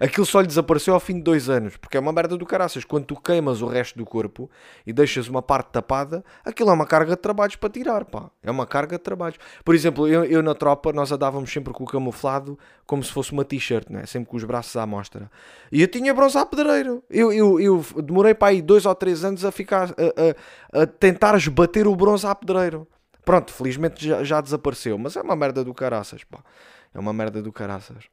Aquilo 0.00 0.26
só 0.26 0.40
lhe 0.40 0.48
desapareceu 0.48 0.92
ao 0.92 1.00
fim 1.00 1.14
de 1.14 1.22
dois 1.22 1.48
anos, 1.48 1.76
porque 1.76 1.96
é 1.96 2.00
uma 2.00 2.12
merda 2.12 2.36
do 2.36 2.44
caraças. 2.44 2.84
Quando 2.84 3.06
tu 3.06 3.16
queimas 3.16 3.62
o 3.62 3.66
resto 3.66 3.96
do 3.96 4.04
corpo 4.04 4.50
e 4.84 4.92
deixas 4.92 5.28
uma 5.28 5.40
parte 5.40 5.70
tapada, 5.70 6.24
aquilo 6.44 6.70
é 6.70 6.72
uma 6.72 6.84
carga 6.84 7.14
de 7.14 7.22
trabalhos 7.22 7.54
para 7.54 7.70
tirar, 7.70 8.04
pá. 8.04 8.28
É 8.42 8.50
uma 8.50 8.66
carga 8.66 8.98
de 8.98 9.02
trabalhos. 9.02 9.38
Por 9.64 9.74
exemplo, 9.74 10.08
eu, 10.08 10.24
eu 10.24 10.42
na 10.42 10.54
tropa, 10.54 10.92
nós 10.92 11.12
andávamos 11.12 11.50
sempre 11.50 11.72
com 11.72 11.84
o 11.84 11.86
camuflado 11.86 12.58
como 12.84 13.04
se 13.04 13.12
fosse 13.12 13.32
uma 13.32 13.44
t-shirt, 13.44 13.88
né? 13.88 14.04
sempre 14.06 14.28
com 14.28 14.36
os 14.36 14.44
braços 14.44 14.74
à 14.76 14.84
mostra. 14.84 15.30
E 15.70 15.80
eu 15.80 15.88
tinha 15.88 16.12
bronze 16.12 16.36
a 16.36 16.44
pedreiro. 16.44 17.04
Eu, 17.08 17.32
eu, 17.32 17.60
eu 17.60 17.84
demorei 18.02 18.34
para 18.34 18.48
aí 18.48 18.60
dois 18.60 18.84
ou 18.84 18.94
três 18.94 19.24
anos 19.24 19.44
a 19.44 19.52
ficar 19.52 19.90
a, 19.90 20.78
a, 20.78 20.82
a 20.82 20.86
tentar 20.86 21.36
esbater 21.36 21.86
o 21.86 21.94
bronze 21.94 22.26
a 22.26 22.34
pedreiro. 22.34 22.88
Pronto, 23.28 23.52
felizmente 23.52 24.08
já, 24.08 24.24
já 24.24 24.40
desapareceu, 24.40 24.96
mas 24.96 25.14
é 25.14 25.20
uma 25.20 25.36
merda 25.36 25.62
do 25.62 25.74
caraças, 25.74 26.24
pá. 26.24 26.42
É 26.94 26.98
uma 26.98 27.12
merda 27.12 27.42
do 27.42 27.52
caraças. 27.52 28.04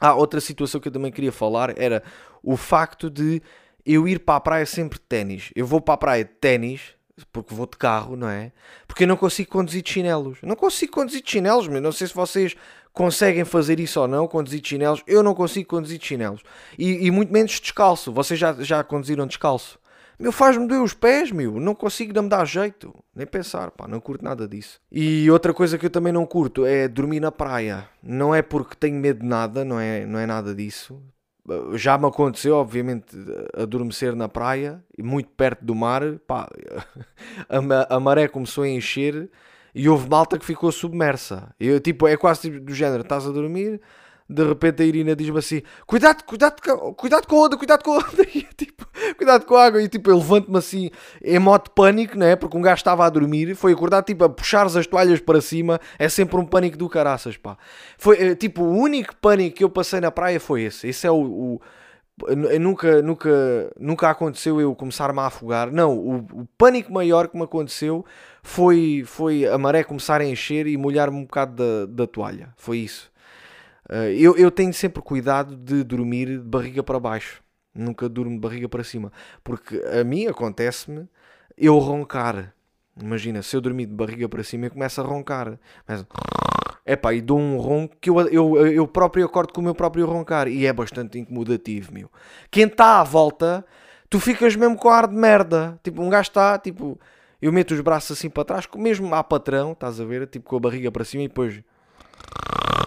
Ah, 0.00 0.14
outra 0.14 0.40
situação 0.40 0.80
que 0.80 0.88
eu 0.88 0.92
também 0.92 1.12
queria 1.12 1.30
falar 1.30 1.78
era 1.78 2.02
o 2.42 2.56
facto 2.56 3.10
de 3.10 3.42
eu 3.84 4.08
ir 4.08 4.20
para 4.20 4.36
a 4.36 4.40
praia 4.40 4.64
sempre 4.64 4.98
de 4.98 5.04
ténis. 5.04 5.50
Eu 5.54 5.66
vou 5.66 5.82
para 5.82 5.92
a 5.92 5.98
praia 5.98 6.24
de 6.24 6.30
ténis, 6.30 6.80
porque 7.30 7.54
vou 7.54 7.66
de 7.66 7.76
carro, 7.76 8.16
não 8.16 8.26
é? 8.26 8.52
Porque 8.86 9.04
eu 9.04 9.06
não 9.06 9.18
consigo 9.18 9.50
conduzir 9.50 9.82
de 9.82 9.90
chinelos. 9.90 10.38
Não 10.40 10.56
consigo 10.56 10.92
conduzir 10.92 11.22
de 11.22 11.30
chinelos, 11.30 11.68
mas 11.68 11.82
não 11.82 11.92
sei 11.92 12.06
se 12.06 12.14
vocês 12.14 12.56
conseguem 12.90 13.44
fazer 13.44 13.78
isso 13.78 14.00
ou 14.00 14.08
não, 14.08 14.26
conduzir 14.26 14.62
de 14.62 14.68
chinelos. 14.70 15.02
Eu 15.06 15.22
não 15.22 15.34
consigo 15.34 15.68
conduzir 15.68 15.98
de 15.98 16.06
chinelos. 16.06 16.40
E, 16.78 17.06
e 17.06 17.10
muito 17.10 17.30
menos 17.30 17.60
descalço. 17.60 18.10
Vocês 18.10 18.40
já, 18.40 18.54
já 18.54 18.82
conduziram 18.82 19.26
descalço? 19.26 19.78
Meu, 20.22 20.30
faz-me 20.30 20.68
doer 20.68 20.80
os 20.80 20.94
pés, 20.94 21.32
meu. 21.32 21.58
Não 21.58 21.74
consigo 21.74 22.12
não 22.14 22.22
me 22.22 22.28
dar 22.28 22.44
jeito. 22.44 22.94
Nem 23.12 23.26
pensar, 23.26 23.72
pá. 23.72 23.88
Não 23.88 23.98
curto 23.98 24.24
nada 24.24 24.46
disso. 24.46 24.80
E 24.90 25.28
outra 25.28 25.52
coisa 25.52 25.76
que 25.76 25.86
eu 25.86 25.90
também 25.90 26.12
não 26.12 26.24
curto 26.24 26.64
é 26.64 26.86
dormir 26.86 27.18
na 27.18 27.32
praia. 27.32 27.88
Não 28.00 28.32
é 28.32 28.40
porque 28.40 28.76
tenho 28.76 29.00
medo 29.00 29.20
de 29.20 29.26
nada, 29.26 29.64
não 29.64 29.80
é, 29.80 30.06
não 30.06 30.20
é 30.20 30.24
nada 30.24 30.54
disso. 30.54 31.02
Já 31.74 31.98
me 31.98 32.06
aconteceu, 32.06 32.54
obviamente, 32.54 33.16
adormecer 33.52 34.14
na 34.14 34.28
praia, 34.28 34.80
muito 34.96 35.28
perto 35.30 35.64
do 35.64 35.74
mar. 35.74 36.02
Pá, 36.24 36.48
a, 37.50 37.96
a 37.96 37.98
maré 37.98 38.28
começou 38.28 38.62
a 38.62 38.68
encher 38.68 39.28
e 39.74 39.88
houve 39.88 40.08
malta 40.08 40.38
que 40.38 40.44
ficou 40.44 40.70
submersa. 40.70 41.52
Eu, 41.58 41.80
tipo, 41.80 42.06
é 42.06 42.16
quase 42.16 42.42
tipo 42.42 42.60
do 42.60 42.72
género: 42.72 43.02
estás 43.02 43.26
a 43.26 43.32
dormir 43.32 43.80
de 44.32 44.44
repente 44.44 44.82
a 44.82 44.86
Irina 44.86 45.14
diz-me 45.14 45.38
assim: 45.38 45.62
Cuidado, 45.86 46.24
cuidado, 46.24 46.56
cuidado 46.96 47.26
com 47.26 47.36
a 47.36 47.46
onda, 47.46 47.56
cuidado 47.56 47.84
com 47.84 47.92
a 47.92 47.96
onda. 47.98 48.22
E 48.34 48.42
tipo, 48.54 48.86
cuidado 49.16 49.44
com 49.44 49.54
a 49.56 49.64
água. 49.66 49.82
E 49.82 49.88
tipo, 49.88 50.10
eu 50.10 50.16
levanto-me 50.16 50.58
assim 50.58 50.90
em 51.22 51.38
modo 51.38 51.64
de 51.64 51.70
pânico, 51.70 52.16
né? 52.16 52.34
Porque 52.36 52.56
um 52.56 52.62
gajo 52.62 52.76
estava 52.76 53.04
a 53.04 53.10
dormir, 53.10 53.54
foi 53.54 53.72
acordar 53.72 54.02
tipo 54.02 54.24
a 54.24 54.28
puxar 54.28 54.66
as 54.66 54.86
toalhas 54.86 55.20
para 55.20 55.40
cima. 55.40 55.80
É 55.98 56.08
sempre 56.08 56.36
um 56.36 56.46
pânico 56.46 56.76
do 56.76 56.88
caraças, 56.88 57.36
pá. 57.36 57.56
Foi 57.98 58.20
eh, 58.20 58.34
tipo, 58.34 58.62
o 58.62 58.76
único 58.76 59.14
pânico 59.16 59.56
que 59.56 59.64
eu 59.64 59.70
passei 59.70 60.00
na 60.00 60.10
praia 60.10 60.40
foi 60.40 60.62
esse. 60.62 60.88
Esse 60.88 61.06
é 61.06 61.10
o. 61.10 61.16
o 61.16 61.60
nunca, 62.60 63.02
nunca, 63.02 63.72
nunca 63.78 64.10
aconteceu 64.10 64.60
eu 64.60 64.74
começar-me 64.74 65.18
a 65.20 65.26
afogar. 65.26 65.70
Não, 65.70 65.96
o, 65.96 66.16
o, 66.16 66.48
pânico 66.56 66.92
maior 66.92 67.28
que 67.28 67.36
me 67.36 67.44
aconteceu 67.44 68.04
foi, 68.42 69.02
foi 69.06 69.46
a 69.46 69.58
maré 69.58 69.82
começar 69.82 70.20
a 70.20 70.24
encher 70.24 70.66
e 70.66 70.76
molhar-me 70.76 71.16
um 71.16 71.22
bocado 71.22 71.54
da, 71.56 71.86
da 71.86 72.06
toalha. 72.06 72.52
Foi 72.56 72.78
isso. 72.78 73.11
Uh, 73.90 74.12
eu, 74.16 74.36
eu 74.36 74.50
tenho 74.50 74.72
sempre 74.72 75.02
cuidado 75.02 75.56
de 75.56 75.82
dormir 75.82 76.26
de 76.26 76.38
barriga 76.38 76.82
para 76.82 77.00
baixo. 77.00 77.42
Nunca 77.74 78.08
durmo 78.08 78.34
de 78.34 78.40
barriga 78.40 78.68
para 78.68 78.84
cima. 78.84 79.12
Porque 79.42 79.82
a 79.98 80.04
mim 80.04 80.26
acontece-me 80.26 81.08
eu 81.56 81.78
roncar. 81.78 82.54
Imagina, 83.00 83.42
se 83.42 83.56
eu 83.56 83.60
dormir 83.60 83.86
de 83.86 83.94
barriga 83.94 84.28
para 84.28 84.42
cima, 84.44 84.66
eu 84.66 84.70
começo 84.70 85.00
a 85.00 85.04
roncar. 85.04 85.58
Mas... 85.86 86.04
Epá, 86.84 87.14
e 87.14 87.20
dou 87.20 87.38
um 87.38 87.56
ronco 87.58 87.96
que 88.00 88.10
eu, 88.10 88.20
eu, 88.28 88.66
eu 88.66 88.86
próprio 88.86 89.24
acordo 89.24 89.52
com 89.52 89.60
o 89.60 89.64
meu 89.64 89.74
próprio 89.74 90.04
roncar. 90.06 90.48
E 90.48 90.66
é 90.66 90.72
bastante 90.72 91.18
incomodativo, 91.18 91.92
meu. 91.92 92.10
Quem 92.50 92.64
está 92.64 93.00
à 93.00 93.04
volta, 93.04 93.64
tu 94.10 94.20
ficas 94.20 94.54
mesmo 94.54 94.76
com 94.76 94.88
ar 94.88 95.06
de 95.06 95.14
merda. 95.14 95.78
Tipo, 95.82 96.02
um 96.02 96.10
gajo 96.10 96.28
está, 96.28 96.58
tipo... 96.58 96.98
Eu 97.40 97.52
meto 97.52 97.74
os 97.74 97.80
braços 97.80 98.16
assim 98.16 98.30
para 98.30 98.44
trás, 98.44 98.68
mesmo 98.76 99.12
a 99.12 99.24
patrão, 99.24 99.72
estás 99.72 100.00
a 100.00 100.04
ver? 100.04 100.28
Tipo, 100.28 100.48
com 100.48 100.56
a 100.56 100.60
barriga 100.60 100.92
para 100.92 101.04
cima 101.04 101.24
e 101.24 101.28
depois 101.28 101.60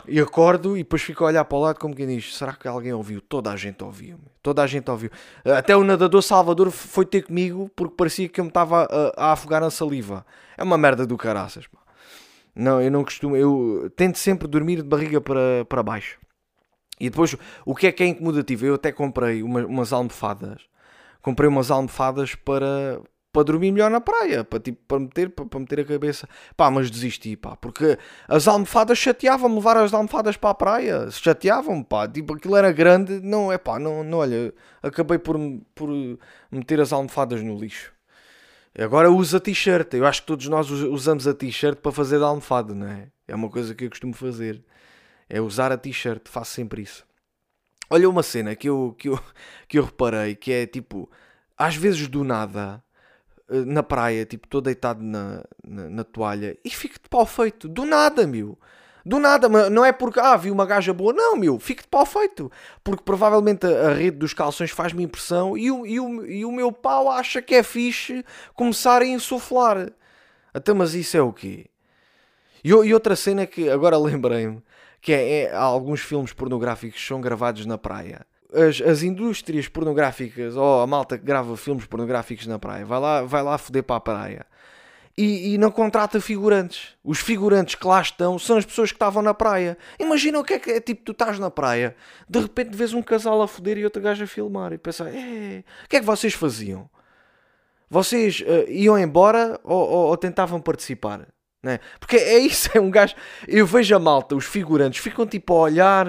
e 0.07 0.19
acordo 0.19 0.75
e 0.77 0.83
depois 0.83 1.01
fico 1.01 1.23
a 1.23 1.27
olhar 1.27 1.45
para 1.45 1.57
o 1.57 1.61
lado 1.61 1.79
como 1.79 1.95
quem 1.95 2.07
diz: 2.07 2.35
será 2.35 2.53
que 2.53 2.67
alguém 2.67 2.93
ouviu? 2.93 3.21
Toda 3.21 3.51
a 3.51 3.55
gente 3.55 3.83
ouviu. 3.83 4.19
Toda 4.41 4.63
a 4.63 4.67
gente 4.67 4.89
ouviu. 4.89 5.09
Até 5.57 5.75
o 5.75 5.83
nadador 5.83 6.21
Salvador 6.21 6.71
foi 6.71 7.05
ter 7.05 7.23
comigo 7.23 7.69
porque 7.75 7.95
parecia 7.95 8.29
que 8.29 8.39
eu 8.39 8.43
me 8.43 8.49
estava 8.49 8.87
a, 8.89 9.29
a 9.29 9.31
afogar 9.33 9.61
na 9.61 9.69
saliva. 9.69 10.25
É 10.57 10.63
uma 10.63 10.77
merda 10.77 11.05
do 11.05 11.17
caraças. 11.17 11.67
Pá. 11.67 11.79
Não, 12.55 12.81
eu 12.81 12.89
não 12.89 13.03
costumo. 13.03 13.35
Eu 13.35 13.91
tento 13.95 14.17
sempre 14.17 14.47
dormir 14.47 14.77
de 14.77 14.83
barriga 14.83 15.19
para, 15.19 15.65
para 15.67 15.83
baixo. 15.83 16.19
E 16.99 17.09
depois, 17.09 17.35
o 17.65 17.75
que 17.75 17.87
é 17.87 17.91
que 17.91 18.03
é 18.03 18.07
incomodativo? 18.07 18.65
Eu 18.65 18.75
até 18.75 18.91
comprei 18.91 19.43
uma, 19.43 19.65
umas 19.65 19.91
almofadas. 19.91 20.61
Comprei 21.21 21.49
umas 21.49 21.69
almofadas 21.69 22.35
para, 22.35 23.01
para 23.35 23.43
dormir 23.43 23.69
melhor 23.69 23.91
na 23.91 23.99
praia, 23.99 24.45
para, 24.45 24.61
tipo, 24.61 24.81
para, 24.87 24.97
meter, 24.97 25.29
para, 25.29 25.45
para 25.45 25.59
meter 25.59 25.81
a 25.81 25.83
cabeça. 25.83 26.25
Pá, 26.55 26.71
mas 26.71 26.89
desisti, 26.89 27.35
pá, 27.35 27.57
porque 27.57 27.97
as 28.29 28.47
almofadas 28.47 28.97
chateavam-me 28.97 29.55
levar 29.55 29.75
as 29.75 29.93
almofadas 29.93 30.37
para 30.37 30.51
a 30.51 30.53
praia, 30.53 31.11
chateavam-me, 31.11 31.83
pá, 31.83 32.07
tipo, 32.07 32.33
aquilo 32.33 32.55
era 32.55 32.71
grande, 32.71 33.19
não, 33.19 33.51
é 33.51 33.57
pá, 33.57 33.77
não, 33.77 34.05
não, 34.05 34.19
olha, 34.19 34.53
acabei 34.81 35.17
por, 35.17 35.35
por 35.75 35.89
meter 36.49 36.79
as 36.79 36.93
almofadas 36.93 37.43
no 37.43 37.57
lixo. 37.57 37.91
Agora 38.77 39.11
uso 39.11 39.35
a 39.35 39.39
t-shirt, 39.41 39.93
eu 39.95 40.05
acho 40.05 40.21
que 40.21 40.27
todos 40.27 40.47
nós 40.47 40.71
usamos 40.71 41.27
a 41.27 41.33
t-shirt 41.33 41.79
para 41.79 41.91
fazer 41.91 42.17
de 42.19 42.23
almofada, 42.23 42.73
não 42.73 42.87
é? 42.87 43.09
É 43.27 43.35
uma 43.35 43.49
coisa 43.49 43.75
que 43.75 43.83
eu 43.83 43.89
costumo 43.89 44.13
fazer, 44.13 44.63
é 45.29 45.41
usar 45.41 45.73
a 45.73 45.77
t-shirt, 45.77 46.21
faço 46.29 46.53
sempre 46.53 46.83
isso. 46.83 47.05
Olha 47.89 48.09
uma 48.09 48.23
cena 48.23 48.55
que 48.55 48.69
eu, 48.69 48.95
que 48.97 49.09
eu, 49.09 49.19
que 49.67 49.77
eu 49.77 49.83
reparei, 49.83 50.35
que 50.35 50.53
é 50.53 50.65
tipo, 50.65 51.09
às 51.57 51.75
vezes 51.75 52.07
do 52.07 52.23
nada 52.23 52.81
na 53.49 53.83
praia, 53.83 54.25
tipo, 54.25 54.47
estou 54.47 54.61
deitado 54.61 55.03
na, 55.03 55.43
na, 55.63 55.89
na, 55.89 56.03
toalha 56.03 56.57
e 56.63 56.69
fico 56.69 56.95
de 56.95 57.09
pau 57.09 57.25
feito. 57.25 57.67
Do 57.67 57.85
nada, 57.85 58.25
meu. 58.25 58.57
Do 59.05 59.19
nada, 59.19 59.47
não 59.69 59.85
é 59.85 59.91
porque, 59.91 60.19
ah, 60.19 60.35
vi 60.35 60.49
uma 60.49 60.65
gaja 60.65 60.91
boa. 60.91 61.13
Não, 61.13 61.35
meu, 61.35 61.59
fico 61.59 61.83
de 61.83 61.87
pau 61.87 62.05
feito. 62.05 62.51
Porque 62.83 63.03
provavelmente 63.03 63.65
a, 63.65 63.89
a 63.89 63.93
rede 63.93 64.17
dos 64.17 64.33
calções 64.33 64.71
faz-me 64.71 65.03
impressão 65.03 65.55
e 65.55 65.69
o, 65.71 65.85
e, 65.85 65.99
o, 65.99 66.25
e 66.25 66.45
o 66.45 66.51
meu 66.51 66.71
pau 66.71 67.09
acha 67.09 67.41
que 67.41 67.53
é 67.53 67.61
fixe 67.61 68.25
começar 68.55 69.01
a 69.01 69.05
insuflar. 69.05 69.91
Até, 70.53 70.73
mas 70.73 70.95
isso 70.95 71.15
é 71.15 71.21
o 71.21 71.31
quê? 71.31 71.67
E, 72.63 72.69
e 72.69 72.93
outra 72.93 73.15
cena 73.15 73.45
que 73.45 73.69
agora 73.69 73.97
lembrei-me, 73.99 74.63
que 74.99 75.13
é, 75.13 75.43
é 75.43 75.55
alguns 75.55 76.01
filmes 76.01 76.33
pornográficos 76.33 77.05
são 77.05 77.21
gravados 77.21 77.65
na 77.67 77.77
praia 77.77 78.25
as, 78.55 78.81
as 78.81 79.03
indústrias 79.03 79.67
pornográficas, 79.67 80.55
ou 80.55 80.81
a 80.81 80.87
malta 80.87 81.17
que 81.17 81.25
grava 81.25 81.55
filmes 81.57 81.85
pornográficos 81.85 82.47
na 82.47 82.57
praia, 82.57 82.85
vai 82.85 82.99
lá, 82.99 83.21
vai 83.23 83.43
lá 83.43 83.57
foder 83.57 83.83
para 83.83 83.95
a 83.97 83.99
praia. 83.99 84.45
E, 85.17 85.53
e, 85.53 85.57
não 85.57 85.71
contrata 85.71 86.19
figurantes. 86.19 86.89
Os 87.01 87.19
figurantes 87.19 87.75
que 87.75 87.87
lá 87.87 88.01
estão 88.01 88.37
são 88.37 88.57
as 88.57 88.65
pessoas 88.65 88.91
que 88.91 88.97
estavam 88.97 89.23
na 89.23 89.33
praia. 89.33 89.77
Imagina 89.97 90.39
o 90.39 90.43
que 90.43 90.55
é 90.55 90.59
que 90.59 90.71
é, 90.71 90.81
tipo, 90.81 91.03
tu 91.05 91.13
estás 91.13 91.39
na 91.39 91.49
praia, 91.49 91.95
de 92.27 92.39
repente 92.39 92.75
vês 92.75 92.93
um 92.93 93.01
casal 93.01 93.41
a 93.41 93.47
foder 93.47 93.77
e 93.77 93.85
outro 93.85 94.01
gajo 94.01 94.25
a 94.25 94.27
filmar 94.27 94.73
e 94.73 94.77
pensar, 94.77 95.07
o 95.07 95.87
que 95.87 95.95
é 95.95 95.99
que 96.01 96.05
vocês 96.05 96.33
faziam? 96.33 96.89
Vocês 97.89 98.41
uh, 98.41 98.69
iam 98.69 98.99
embora 98.99 99.57
ou, 99.63 99.89
ou, 99.89 100.07
ou 100.07 100.17
tentavam 100.17 100.59
participar? 100.59 101.25
Né? 101.63 101.79
Porque 101.99 102.17
é 102.17 102.37
isso, 102.37 102.69
é 102.75 102.81
um 102.81 102.91
gajo. 102.91 103.15
Eu 103.47 103.65
vejo 103.65 103.95
a 103.95 103.99
malta, 103.99 104.35
os 104.35 104.45
figurantes 104.45 105.01
ficam 105.01 105.25
tipo 105.25 105.53
a 105.53 105.61
olhar, 105.61 106.07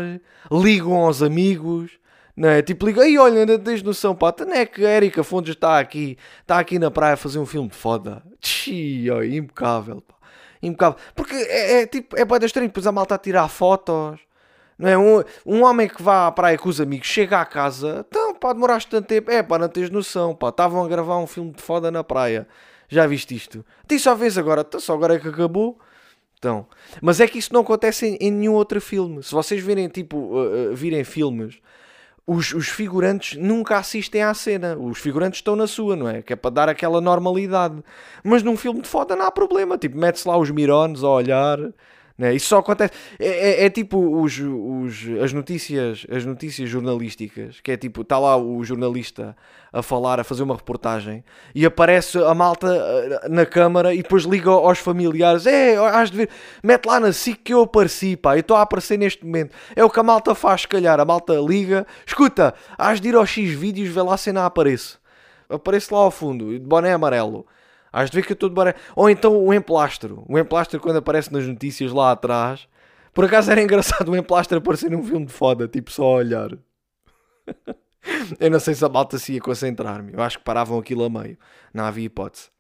ligam 0.51 0.97
aos 0.97 1.23
amigos, 1.23 1.93
não 2.37 2.51
é? 2.51 2.61
Tipo, 2.63 2.87
liga, 2.87 3.03
aí 3.03 3.17
olha, 3.17 3.41
ainda 3.41 3.59
tens 3.59 3.83
noção, 3.83 4.15
pá, 4.15 4.35
é 4.53 4.67
que 4.67 4.85
a 4.85 4.91
Erika 4.91 5.25
Fontes 5.25 5.55
está 5.55 5.79
aqui, 5.79 6.19
está 6.43 6.59
aqui 6.59 6.79
na 6.79 6.91
praia 6.91 7.15
a 7.15 7.17
fazer 7.17 7.39
um 7.39 7.47
filme 7.47 7.69
de 7.69 7.77
foda. 7.77 8.23
Tchi, 8.41 9.11
ó, 9.11 9.23
impecável, 9.23 10.03
pá. 10.03 10.15
Impecável. 10.63 10.99
Porque 11.15 11.35
é, 11.35 11.83
é 11.83 11.87
tipo, 11.87 12.17
é 12.19 12.25
bem 12.25 12.39
estranho, 12.45 12.69
depois 12.69 12.87
a 12.87 12.93
malta 12.93 13.15
a 13.15 13.19
tirar 13.19 13.49
fotos. 13.49 14.21
Não 14.79 14.89
é? 14.89 14.99
Um, 14.99 15.25
um 15.47 15.65
homem 15.65 15.89
que 15.89 16.03
vá 16.03 16.27
à 16.27 16.33
praia 16.33 16.59
com 16.59 16.69
os 16.69 16.81
amigos, 16.81 17.09
chega 17.09 17.41
à 17.41 17.47
casa, 17.47 18.05
então 18.07 18.35
pá, 18.35 18.53
demoraste 18.53 18.91
tanto 18.91 19.07
tempo. 19.07 19.31
É 19.31 19.43
pá, 19.43 19.59
não 19.59 19.69
tens 19.69 19.89
noção, 19.89 20.35
pá, 20.35 20.51
estavam 20.51 20.85
a 20.85 20.89
gravar 20.89 21.19
um 21.19 21.27
filme 21.27 21.53
de 21.53 21.63
foda 21.63 21.91
na 21.91 22.05
praia. 22.05 22.47
Já 22.89 23.07
viste 23.07 23.35
isto? 23.35 23.65
Tem 23.89 23.99
só 23.99 24.15
vez 24.15 24.37
agora, 24.37 24.61
então 24.67 24.79
só 24.79 24.93
agora 24.95 25.15
é 25.17 25.19
que 25.19 25.29
acabou. 25.29 25.79
Então, 26.39 26.67
mas 27.01 27.19
é 27.19 27.27
que 27.27 27.39
isso 27.39 27.53
não 27.55 27.63
acontece 27.63 28.07
em, 28.07 28.17
em 28.21 28.31
nenhum 28.31 28.53
outro 28.53 28.79
filme. 28.79 29.23
Se 29.23 29.33
vocês 29.33 29.63
virem, 29.63 29.89
tipo, 29.89 30.19
uh, 30.19 30.73
uh, 30.73 30.77
virem 30.77 31.03
filmes 31.03 31.59
os, 32.27 32.53
os, 32.53 32.69
figurantes 32.69 33.39
nunca 33.39 33.79
assistem 33.79 34.23
à 34.23 34.35
cena. 34.35 34.77
Os 34.77 34.99
figurantes 34.99 35.39
estão 35.39 35.55
na 35.55 35.67
sua, 35.67 35.95
não 35.95 36.09
é? 36.09 36.23
Que 36.23 36.33
é 36.33 36.37
para 36.37 36.51
dar 36.51 36.69
aquela 36.69 37.01
normalidade. 37.01 37.77
Mas 38.25 38.43
num 38.43 38.57
filme 38.57 38.81
de 38.83 38.89
foda 38.89 39.15
não 39.15 39.27
há 39.27 39.31
problema. 39.31 39.79
Tipo, 39.79 39.97
mete-se 39.97 40.27
lá 40.27 40.37
os 40.37 40.51
mirones 40.51 41.05
a 41.05 41.09
olhar. 41.09 41.59
Né? 42.19 42.35
Isso 42.35 42.47
só 42.47 42.59
acontece. 42.59 42.95
É, 43.19 43.27
é, 43.27 43.65
é, 43.67 43.71
tipo 43.71 43.99
os, 44.23 44.39
os, 44.39 45.07
as, 45.23 45.33
notícias, 45.35 46.07
as 46.11 46.25
notícias 46.25 46.69
jornalísticas, 46.69 47.61
que 47.61 47.71
é 47.71 47.77
tipo, 47.77 48.01
está 48.01 48.19
lá 48.19 48.37
o 48.39 48.65
jornalista 48.65 49.37
a 49.71 49.83
falar, 49.83 50.19
a 50.19 50.25
fazer 50.25 50.43
uma 50.43 50.55
reportagem, 50.55 51.23
e 51.55 51.67
aparece 51.67 52.17
a 52.19 52.35
malta 52.35 52.69
eh, 52.69 53.29
na 53.29 53.45
câmara 53.45 53.93
e 53.93 53.99
depois 53.99 54.25
liga 54.25 54.51
aos 54.51 54.79
familiares: 54.79 55.47
É, 55.47 55.77
has 55.77 56.11
de 56.11 56.17
ver, 56.17 56.31
mete 56.63 56.87
lá 56.87 56.99
na 56.99 57.13
SIC 57.13 57.43
que 57.45 57.53
eu 57.53 57.63
apareci, 57.63 58.17
pá, 58.17 58.35
eu 58.37 58.41
estou 58.41 58.57
a 58.57 58.63
aparecer 58.63 58.99
neste 58.99 59.23
momento. 59.23 59.55
É 59.75 59.85
o 59.85 59.91
que 59.91 60.01
a 60.01 60.03
malta 60.03 60.35
faz, 60.35 60.63
se 60.63 60.69
calhar. 60.69 60.99
A 60.99 61.05
malta 61.05 61.35
liga, 61.35 61.87
escuta, 62.07 62.55
has 62.79 62.99
de 62.99 63.09
ir 63.11 63.15
aos 63.15 63.29
X 63.29 63.51
vídeos, 63.51 63.91
vê 63.91 64.01
lá 64.01 64.15
a 64.15 64.17
cena 64.17 64.47
aparece. 64.47 64.97
Aparece 65.51 65.93
lá 65.93 66.01
ao 66.01 66.11
fundo, 66.11 66.53
de 66.53 66.59
boné 66.61 66.95
amarelo. 66.95 67.47
Has 67.93 68.11
de 68.11 68.17
ver 68.17 68.27
que 68.27 68.33
eu 68.33 68.35
estou. 68.35 68.53
Ou 68.95 69.09
então 69.09 69.37
o 69.37 69.55
emplastro. 69.55 70.25
O 70.29 70.39
emplastro 70.39 70.81
quando 70.81 70.97
aparece 70.97 71.33
nas 71.33 71.47
notícias 71.47 71.93
lá 71.93 72.13
atrás. 72.13 72.69
Por 73.13 73.25
acaso 73.25 73.51
era 73.51 73.61
engraçado 73.63 74.11
o 74.11 74.17
emplastro 74.17 74.59
aparecer 74.59 74.91
num 74.91 75.03
filme 75.03 75.27
de 75.27 75.33
foda, 75.33 75.67
tipo 75.67 75.91
só 75.91 76.05
a 76.05 76.17
olhar. 76.17 76.51
eu 78.39 78.51
não 78.51 78.61
sei 78.61 78.75
se 78.75 78.85
a 78.85 78.89
malta 78.89 79.19
se 79.19 79.35
ia 79.35 79.41
concentrar-me. 79.41 80.13
Eu 80.13 80.23
acho 80.23 80.39
que 80.39 80.45
paravam 80.45 80.79
aquilo 80.79 81.05
a 81.05 81.11
meio. 81.11 81.39
Não 81.73 81.85
havia 81.85 82.05
hipótese. 82.05 82.51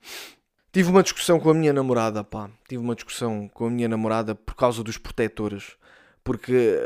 Tive 0.73 0.90
uma 0.90 1.02
discussão 1.02 1.38
com 1.40 1.50
a 1.50 1.54
minha 1.54 1.73
namorada, 1.73 2.23
pá. 2.23 2.50
Tive 2.68 2.83
uma 2.83 2.95
discussão 2.95 3.49
com 3.52 3.66
a 3.66 3.71
minha 3.71 3.88
namorada 3.88 4.35
por 4.35 4.54
causa 4.54 4.83
dos 4.83 4.99
protetores. 4.99 5.76
Porque 6.23 6.78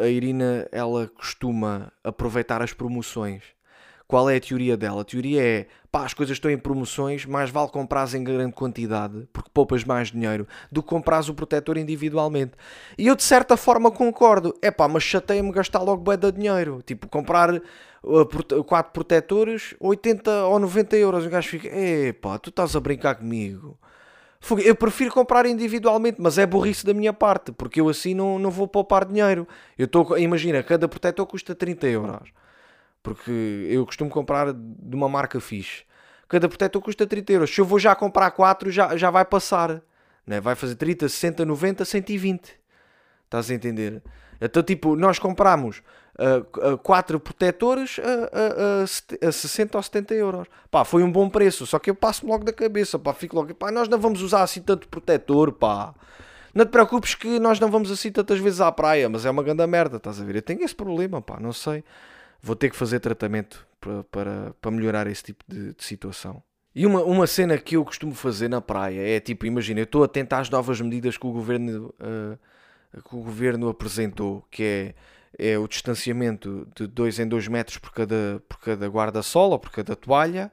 a, 0.00 0.04
a 0.04 0.08
Irina, 0.08 0.66
ela 0.72 1.08
costuma 1.08 1.92
aproveitar 2.02 2.62
as 2.62 2.72
promoções 2.72 3.55
Qual 4.08 4.30
é 4.30 4.36
a 4.36 4.40
teoria 4.40 4.76
dela? 4.76 5.02
A 5.02 5.04
teoria 5.04 5.42
é, 5.42 5.66
pá, 5.90 6.04
as 6.04 6.14
coisas 6.14 6.36
estão 6.36 6.48
em 6.48 6.56
promoções, 6.56 7.26
mais 7.26 7.50
vale 7.50 7.68
comprar 7.70 8.12
em 8.14 8.22
grande 8.22 8.52
quantidade, 8.52 9.26
porque 9.32 9.50
poupas 9.52 9.82
mais 9.82 10.12
dinheiro, 10.12 10.46
do 10.70 10.80
que 10.80 10.88
comprar 10.88 11.28
o 11.28 11.34
protetor 11.34 11.76
individualmente. 11.76 12.52
E 12.96 13.08
eu 13.08 13.16
de 13.16 13.24
certa 13.24 13.56
forma 13.56 13.90
concordo, 13.90 14.54
é 14.62 14.70
pá, 14.70 14.86
mas 14.86 15.02
chateia-me 15.02 15.50
gastar 15.50 15.80
logo 15.82 16.02
bué 16.02 16.16
de 16.16 16.30
dinheiro. 16.30 16.82
Tipo, 16.86 17.08
comprar 17.08 17.52
uh, 17.56 18.64
quatro 18.64 18.92
protetores, 18.92 19.74
80 19.80 20.30
ou 20.44 20.60
90 20.60 20.96
euros. 20.96 21.26
O 21.26 21.28
gajo 21.28 21.48
fica, 21.48 21.68
é 21.68 22.12
pá, 22.12 22.38
tu 22.38 22.50
estás 22.50 22.76
a 22.76 22.80
brincar 22.80 23.16
comigo. 23.16 23.76
Eu 24.64 24.76
prefiro 24.76 25.12
comprar 25.12 25.46
individualmente, 25.46 26.18
mas 26.20 26.38
é 26.38 26.46
burrice 26.46 26.86
da 26.86 26.94
minha 26.94 27.12
parte, 27.12 27.50
porque 27.50 27.80
eu 27.80 27.88
assim 27.88 28.14
não, 28.14 28.38
não 28.38 28.52
vou 28.52 28.68
poupar 28.68 29.04
dinheiro. 29.04 29.48
Eu 29.76 29.86
estou, 29.86 30.16
imagina, 30.16 30.62
cada 30.62 30.86
protetor 30.86 31.26
custa 31.26 31.56
30 31.56 31.86
euros 31.88 32.45
porque 33.06 33.68
eu 33.70 33.86
costumo 33.86 34.10
comprar 34.10 34.52
de 34.52 34.96
uma 34.96 35.08
marca 35.08 35.38
fixe. 35.38 35.84
Cada 36.28 36.48
protetor 36.48 36.82
custa 36.82 37.06
30 37.06 37.32
euros. 37.34 37.54
Se 37.54 37.60
eu 37.60 37.64
vou 37.64 37.78
já 37.78 37.94
comprar 37.94 38.32
4, 38.32 38.68
já, 38.68 38.96
já 38.96 39.12
vai 39.12 39.24
passar. 39.24 39.80
Né? 40.26 40.40
Vai 40.40 40.56
fazer 40.56 40.74
30, 40.74 41.08
60, 41.08 41.44
90, 41.44 41.84
120. 41.84 42.58
Estás 43.24 43.48
a 43.48 43.54
entender? 43.54 44.02
Então, 44.40 44.60
tipo, 44.60 44.96
nós 44.96 45.20
compramos 45.20 45.84
uh, 46.18 46.72
uh, 46.74 46.78
4 46.78 47.20
protetores 47.20 48.00
a, 48.00 49.22
a, 49.22 49.26
a, 49.26 49.28
a 49.28 49.32
60 49.32 49.78
ou 49.78 49.82
70 49.84 50.14
euros. 50.14 50.48
Pá, 50.68 50.84
foi 50.84 51.04
um 51.04 51.12
bom 51.12 51.30
preço. 51.30 51.64
Só 51.64 51.78
que 51.78 51.88
eu 51.88 51.94
passo 51.94 52.26
logo 52.26 52.42
da 52.42 52.52
cabeça. 52.52 52.98
Pá, 52.98 53.14
fico 53.14 53.36
logo. 53.36 53.54
Pá, 53.54 53.70
nós 53.70 53.88
não 53.88 54.00
vamos 54.00 54.20
usar 54.20 54.42
assim 54.42 54.60
tanto 54.60 54.88
protetor, 54.88 55.52
pá. 55.52 55.94
Não 56.52 56.64
te 56.64 56.70
preocupes 56.70 57.14
que 57.14 57.38
nós 57.38 57.60
não 57.60 57.70
vamos 57.70 57.88
assim 57.88 58.10
tantas 58.10 58.40
vezes 58.40 58.60
à 58.60 58.72
praia, 58.72 59.08
mas 59.08 59.24
é 59.24 59.30
uma 59.30 59.44
grande 59.44 59.64
merda, 59.64 59.98
estás 59.98 60.20
a 60.20 60.24
ver? 60.24 60.34
Eu 60.34 60.42
tenho 60.42 60.64
esse 60.64 60.74
problema, 60.74 61.22
pá, 61.22 61.38
não 61.38 61.52
sei 61.52 61.84
vou 62.46 62.54
ter 62.54 62.70
que 62.70 62.76
fazer 62.76 63.00
tratamento 63.00 63.66
para, 63.80 64.04
para, 64.04 64.54
para 64.60 64.70
melhorar 64.70 65.08
esse 65.08 65.24
tipo 65.24 65.44
de, 65.48 65.74
de, 65.74 65.84
situação. 65.84 66.40
E 66.74 66.86
uma, 66.86 67.02
uma 67.02 67.26
cena 67.26 67.58
que 67.58 67.76
eu 67.76 67.84
costumo 67.84 68.14
fazer 68.14 68.48
na 68.48 68.60
praia 68.60 69.00
é 69.00 69.18
tipo, 69.18 69.46
imagina, 69.46 69.80
eu 69.80 69.84
estou 69.84 70.04
a 70.04 70.08
tentar 70.08 70.38
as 70.38 70.48
novas 70.48 70.80
medidas 70.80 71.16
que 71.16 71.26
o 71.26 71.32
governo, 71.32 71.92
uh, 72.00 72.38
que 73.02 73.16
o 73.16 73.20
governo 73.20 73.68
apresentou, 73.68 74.44
que 74.50 74.62
é, 75.38 75.52
é 75.54 75.58
o 75.58 75.66
distanciamento 75.66 76.68
de 76.76 76.86
2 76.86 77.18
em 77.20 77.28
2 77.28 77.48
metros 77.48 77.78
por 77.78 77.92
cada, 77.92 78.40
por 78.48 78.60
cada 78.60 78.86
guarda-sol 78.86 79.50
ou 79.50 79.58
por 79.58 79.72
cada 79.72 79.96
toalha. 79.96 80.52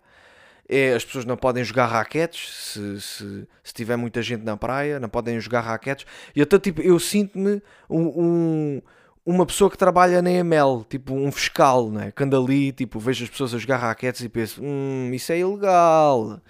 É, 0.68 0.94
as 0.94 1.04
pessoas 1.04 1.26
não 1.26 1.36
podem 1.36 1.62
jogar 1.64 1.88
raquetes 1.88 2.50
se, 2.50 3.02
se, 3.02 3.48
se 3.62 3.74
tiver 3.74 3.98
muita 3.98 4.22
gente 4.22 4.44
na 4.44 4.56
praia, 4.56 5.00
não 5.00 5.10
podem 5.10 5.40
jogar 5.40 5.60
raquetes. 5.60 6.08
E 6.34 6.42
até 6.42 6.58
tipo, 6.58 6.82
eu 6.82 6.98
sinto-me 7.00 7.62
um, 7.90 8.02
um 8.02 8.82
uma 9.26 9.46
pessoa 9.46 9.70
que 9.70 9.78
trabalha 9.78 10.22
na 10.22 10.32
EML, 10.32 10.86
tipo 10.90 11.14
um 11.14 11.32
fiscal, 11.32 11.90
né? 11.90 12.12
que 12.12 12.24
anda 12.24 12.38
ali, 12.38 12.72
tipo, 12.72 13.00
vejo 13.00 13.24
as 13.24 13.30
pessoas 13.30 13.54
a 13.54 13.58
jogar 13.58 13.78
raquetes 13.78 14.22
e 14.22 14.30
penso, 14.30 14.62
hum, 14.64 15.12
isso 15.14 15.32
é 15.32 15.40
ilegal. 15.40 16.42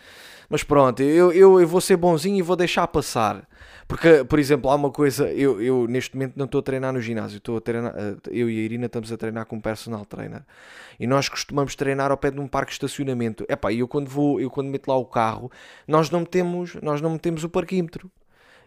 Mas 0.49 0.63
pronto, 0.63 1.01
eu, 1.01 1.31
eu, 1.31 1.61
eu 1.61 1.67
vou 1.67 1.81
ser 1.81 1.97
bonzinho 1.97 2.37
e 2.37 2.41
vou 2.41 2.55
deixar 2.55 2.87
passar. 2.87 3.47
Porque, 3.87 4.23
por 4.23 4.39
exemplo, 4.39 4.69
há 4.69 4.75
uma 4.75 4.91
coisa, 4.91 5.31
eu, 5.31 5.61
eu 5.61 5.87
neste 5.87 6.15
momento 6.15 6.33
não 6.35 6.45
estou 6.45 6.59
a 6.59 6.63
treinar 6.63 6.93
no 6.93 7.01
ginásio, 7.01 7.37
estou 7.37 7.57
a 7.57 7.61
treinar, 7.61 7.93
eh, 7.95 8.15
eu 8.31 8.49
e 8.49 8.59
a 8.59 8.61
Irina 8.61 8.85
estamos 8.85 9.11
a 9.11 9.17
treinar 9.17 9.45
com 9.45 9.57
um 9.57 9.61
personal 9.61 10.05
trainer. 10.05 10.43
E 10.99 11.05
nós 11.05 11.27
costumamos 11.27 11.75
treinar 11.75 12.09
ao 12.11 12.17
pé 12.17 12.31
de 12.31 12.39
um 12.39 12.47
parque 12.47 12.69
de 12.69 12.75
estacionamento. 12.75 13.45
Epá, 13.49 13.73
eu 13.73 13.87
quando 13.87 14.07
vou, 14.09 14.39
eu 14.39 14.49
quando 14.49 14.69
meto 14.69 14.87
lá 14.87 14.97
o 14.97 15.05
carro, 15.05 15.51
nós 15.87 16.09
não 16.09 16.21
metemos, 16.21 16.75
nós 16.81 17.01
não 17.01 17.11
metemos 17.11 17.43
o 17.43 17.49
parquímetro. 17.49 18.09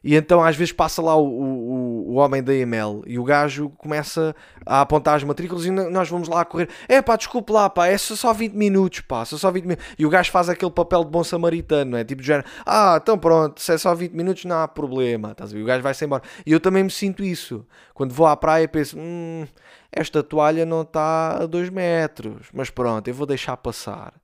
E 0.03 0.15
então 0.15 0.43
às 0.43 0.57
vezes 0.57 0.73
passa 0.73 1.03
lá 1.03 1.17
o, 1.17 1.27
o, 1.27 2.11
o 2.11 2.15
homem 2.15 2.43
da 2.43 2.55
EML 2.55 3.03
e 3.07 3.19
o 3.19 3.25
gajo 3.25 3.71
começa 3.71 4.35
a 4.65 4.81
apontar 4.81 5.17
as 5.17 5.25
matrículas 5.25 5.65
e 5.67 5.71
nós 5.71 6.09
vamos 6.09 6.29
lá 6.29 6.45
correr. 6.45 6.69
É 6.89 7.03
pá, 7.03 7.17
desculpe 7.17 7.53
lá, 7.53 7.69
pá, 7.69 7.87
é 7.89 7.99
só 7.99 8.33
20 8.33 8.53
minutos, 8.53 9.01
pá, 9.01 9.25
só 9.25 9.51
20 9.51 9.65
minutos. 9.65 9.87
E 9.99 10.07
o 10.07 10.11
gajo 10.11 10.31
faz 10.31 10.49
aquele 10.49 10.71
papel 10.71 11.05
de 11.05 11.11
bom 11.11 11.25
samaritano, 11.25 11.93
não 11.93 11.99
é? 11.99 12.05
Tipo 12.05 12.23
de 12.23 12.29
género, 12.29 12.47
ah, 12.65 12.99
então 13.01 13.19
pronto, 13.19 13.61
se 13.61 13.73
é 13.73 13.79
só 13.79 13.95
20 13.95 14.13
minutos 14.13 14.45
não 14.45 14.57
há 14.57 14.69
problema, 14.69 15.33
estás 15.33 15.51
a 15.51 15.55
ver? 15.55 15.63
O 15.63 15.67
gajo 15.67 15.83
vai-se 15.83 16.05
embora. 16.05 16.23
E 16.45 16.53
eu 16.53 16.61
também 16.61 16.85
me 16.85 16.91
sinto 16.91 17.25
isso. 17.25 17.67
Quando 17.95 18.13
vou 18.15 18.27
à 18.27 18.37
praia 18.37 18.69
penso, 18.69 18.97
hum, 18.99 19.47
esta 19.91 20.23
toalha 20.23 20.65
não 20.67 20.83
está 20.83 21.43
a 21.43 21.47
2 21.47 21.71
metros, 21.71 22.49
mas 22.53 22.71
pronto, 22.71 23.09
eu 23.09 23.15
vou 23.15 23.27
deixar 23.27 23.57
passar. 23.57 24.15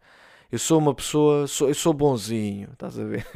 Eu 0.51 0.59
sou 0.59 0.79
uma 0.79 0.95
pessoa, 0.95 1.47
sou, 1.47 1.69
eu 1.69 1.75
sou 1.75 1.95
bonzinho, 1.95 2.69
estás 2.73 2.99
a 2.99 3.05
ver? 3.05 3.27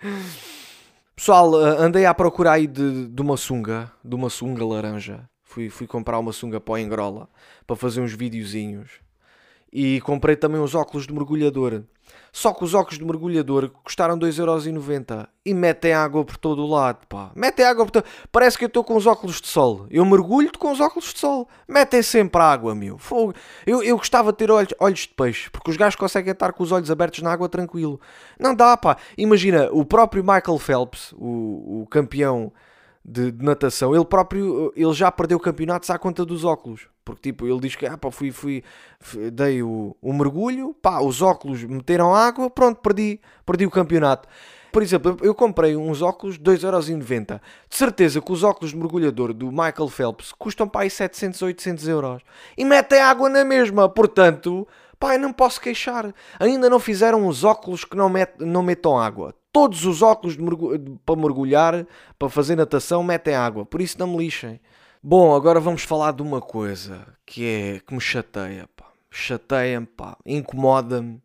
Pessoal, 1.16 1.64
eh, 1.64 1.76
andei 1.78 2.06
à 2.06 2.12
procura 2.12 2.52
aí 2.52 2.66
de, 2.66 3.06
de 3.06 3.22
uma 3.22 3.36
sunga, 3.36 3.90
de 4.04 4.14
uma 4.16 4.28
sunga 4.28 4.66
laranja. 4.66 5.28
Fui, 5.44 5.70
fui 5.70 5.86
comprar 5.86 6.18
uma 6.18 6.32
sunga 6.32 6.60
para 6.60 6.80
engrola 6.80 7.28
para 7.66 7.76
fazer 7.76 8.00
uns 8.00 8.12
videozinhos. 8.12 8.90
E 9.72 10.00
comprei 10.00 10.34
também 10.34 10.60
uns 10.60 10.74
óculos 10.74 11.06
de 11.06 11.12
mergulhador. 11.12 11.84
Só 12.32 12.52
que 12.52 12.64
os 12.64 12.74
óculos 12.74 12.98
de 12.98 13.04
mergulhador 13.04 13.70
custaram 13.84 14.18
2,90€ 14.18 15.28
e 15.44 15.54
metem 15.54 15.92
água 15.92 16.24
por 16.24 16.36
todo 16.36 16.62
o 16.62 16.66
lado, 16.66 17.06
pá. 17.06 17.30
Metem 17.34 17.64
água 17.64 17.84
por 17.84 17.92
todo... 17.92 18.04
Parece 18.32 18.58
que 18.58 18.64
eu 18.64 18.66
estou 18.66 18.82
com 18.82 18.96
os 18.96 19.06
óculos 19.06 19.40
de 19.40 19.46
sol. 19.46 19.86
Eu 19.88 20.04
mergulho 20.04 20.50
com 20.58 20.72
os 20.72 20.80
óculos 20.80 21.12
de 21.12 21.20
sol. 21.20 21.48
Metem 21.68 22.02
sempre 22.02 22.42
água, 22.42 22.74
meu. 22.74 22.98
Fogo. 22.98 23.34
Eu, 23.64 23.82
eu 23.82 23.96
gostava 23.96 24.32
de 24.32 24.38
ter 24.38 24.50
olhos, 24.50 24.74
olhos 24.80 25.00
de 25.00 25.08
peixe, 25.08 25.48
porque 25.50 25.70
os 25.70 25.76
gajos 25.76 25.94
conseguem 25.94 26.32
estar 26.32 26.52
com 26.52 26.64
os 26.64 26.72
olhos 26.72 26.90
abertos 26.90 27.22
na 27.22 27.32
água 27.32 27.48
tranquilo. 27.48 28.00
Não 28.38 28.54
dá, 28.54 28.76
pá. 28.76 28.96
Imagina, 29.16 29.68
o 29.70 29.84
próprio 29.84 30.24
Michael 30.24 30.58
Phelps, 30.58 31.12
o, 31.16 31.82
o 31.82 31.86
campeão 31.88 32.52
de, 33.04 33.30
de, 33.30 33.44
natação, 33.44 33.94
ele 33.94 34.04
próprio 34.04 34.72
ele 34.74 34.92
já 34.94 35.12
perdeu 35.12 35.38
campeonatos 35.38 35.90
à 35.90 35.98
conta 35.98 36.24
dos 36.24 36.44
óculos. 36.44 36.88
Porque 37.04 37.30
tipo, 37.30 37.46
ele 37.46 37.60
diz 37.60 37.76
que 37.76 37.84
ah, 37.84 37.98
pá, 37.98 38.10
fui, 38.10 38.30
fui, 38.30 38.64
fui 38.98 39.30
dei 39.30 39.62
o, 39.62 39.94
o, 40.00 40.12
mergulho, 40.12 40.74
pá, 40.80 41.00
os 41.00 41.20
óculos 41.20 41.62
meteram 41.62 42.14
água, 42.14 42.48
pronto, 42.48 42.80
perdi, 42.80 43.20
perdi 43.44 43.66
o 43.66 43.70
campeonato. 43.70 44.26
Por 44.72 44.82
exemplo, 44.82 45.16
eu 45.22 45.34
comprei 45.34 45.76
uns 45.76 46.02
óculos 46.02 46.36
de 46.36 46.42
2,90€. 46.42 47.40
De 47.68 47.76
certeza 47.76 48.20
que 48.20 48.32
os 48.32 48.42
óculos 48.42 48.70
de 48.70 48.76
mergulhador 48.76 49.32
do 49.32 49.52
Michael 49.52 49.88
Phelps 49.88 50.32
custam 50.32 50.66
para 50.66 50.80
aí 50.80 50.90
700, 50.90 51.42
800 51.42 51.86
euros. 51.86 52.22
E 52.56 52.64
metem 52.64 53.00
água 53.00 53.28
na 53.28 53.44
mesma. 53.44 53.88
Portanto, 53.88 54.66
pá, 54.98 55.16
não 55.16 55.32
posso 55.32 55.60
queixar. 55.60 56.12
Ainda 56.40 56.68
não 56.68 56.80
fizeram 56.80 57.28
os 57.28 57.44
óculos 57.44 57.84
que 57.84 57.96
não, 57.96 58.08
met, 58.08 58.32
não 58.40 58.64
metam 58.64 58.98
água 58.98 59.32
todos 59.54 59.86
os 59.86 60.02
óculos 60.02 60.36
mergulho, 60.36 61.00
para 61.06 61.14
mergulhar, 61.14 61.86
para 62.18 62.28
fazer 62.28 62.56
natação, 62.56 63.04
metem 63.04 63.36
água. 63.36 63.64
Por 63.64 63.80
isso 63.80 63.96
não 64.00 64.08
me 64.08 64.18
lixem. 64.18 64.60
Bom, 65.00 65.32
agora 65.32 65.60
vamos 65.60 65.84
falar 65.84 66.12
de 66.12 66.22
uma 66.22 66.40
coisa 66.40 67.06
que 67.24 67.46
é 67.46 67.78
que 67.78 67.94
me 67.94 68.00
chateia, 68.00 68.68
pá. 68.74 68.86
Chateia-me, 69.08 69.86
pá. 69.86 70.16
Incomoda-me. 70.26 71.22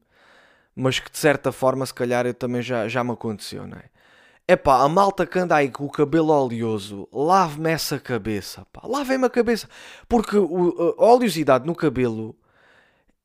Mas 0.76 1.00
que 1.00 1.12
de 1.12 1.18
certa 1.18 1.52
forma, 1.52 1.84
se 1.88 1.94
calhar, 1.94 2.28
eu 2.28 2.34
também 2.36 2.62
já, 2.62 2.88
já 2.88 3.04
me 3.04 3.12
aconteceu, 3.13 3.65
não 3.65 3.80
é? 3.80 3.86
É 4.48 4.56
pá, 4.56 4.84
a 4.84 4.88
malta 4.88 5.26
que 5.26 5.39
anda 5.39 5.56
aí 5.56 5.70
com 5.70 5.86
o 5.86 5.89
cabelo 5.89 6.32
oleoso, 6.32 7.08
lave-me 7.12 7.72
essa 7.72 7.98
cabeça, 7.98 8.63
pá. 8.72 8.82
Lavem-me 8.86 9.26
a 9.26 9.30
cabeça. 9.30 9.68
Porque 10.08 10.38
o, 10.38 10.96
a 11.00 11.06
oleosidade 11.06 11.65
no 11.65 11.74
cabelo 11.74 12.36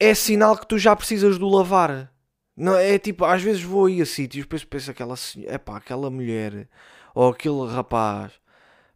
é 0.01 0.15
sinal 0.15 0.57
que 0.57 0.67
tu 0.67 0.79
já 0.79 0.97
precisas 0.97 1.37
do 1.37 1.47
lavar. 1.47 2.14
Não, 2.57 2.77
é 2.77 2.99
tipo, 2.99 3.25
às 3.25 3.43
vezes 3.43 3.63
vou 3.63 3.87
aí 3.87 4.01
a 4.01 4.07
sítios, 4.07 4.45
depois 4.45 4.65
penso 4.65 4.91
aquela 4.91 5.15
é 5.47 5.59
pá, 5.59 5.77
aquela 5.77 6.09
mulher 6.09 6.69
ou 7.15 7.29
aquele 7.29 7.67
rapaz, 7.67 8.33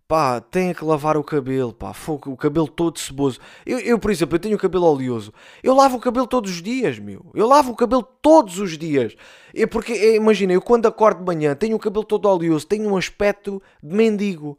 pá, 0.06 0.40
tem 0.40 0.72
que 0.72 0.84
lavar 0.84 1.16
o 1.16 1.24
cabelo, 1.24 1.72
pá, 1.72 1.92
fogo, 1.92 2.30
o 2.32 2.36
cabelo 2.36 2.68
todo 2.68 2.98
ceboso. 2.98 3.40
Eu, 3.66 3.78
eu, 3.80 3.98
por 3.98 4.10
exemplo, 4.10 4.36
eu 4.36 4.40
tenho 4.40 4.56
o 4.56 4.58
cabelo 4.58 4.86
oleoso, 4.86 5.32
eu 5.62 5.74
lavo 5.74 5.96
o 5.96 6.00
cabelo 6.00 6.26
todos 6.26 6.52
os 6.52 6.62
dias, 6.62 6.98
meu. 6.98 7.26
Eu 7.34 7.46
lavo 7.46 7.72
o 7.72 7.76
cabelo 7.76 8.02
todos 8.02 8.58
os 8.58 8.78
dias. 8.78 9.14
É 9.54 9.66
porque, 9.66 9.92
é, 9.92 10.16
imagina, 10.16 10.52
eu 10.52 10.62
quando 10.62 10.86
acordo 10.86 11.18
de 11.18 11.26
manhã 11.26 11.54
tenho 11.54 11.76
o 11.76 11.80
cabelo 11.80 12.04
todo 12.04 12.28
oleoso, 12.28 12.66
tenho 12.66 12.88
um 12.88 12.96
aspecto 12.96 13.62
de 13.82 13.94
mendigo. 13.94 14.58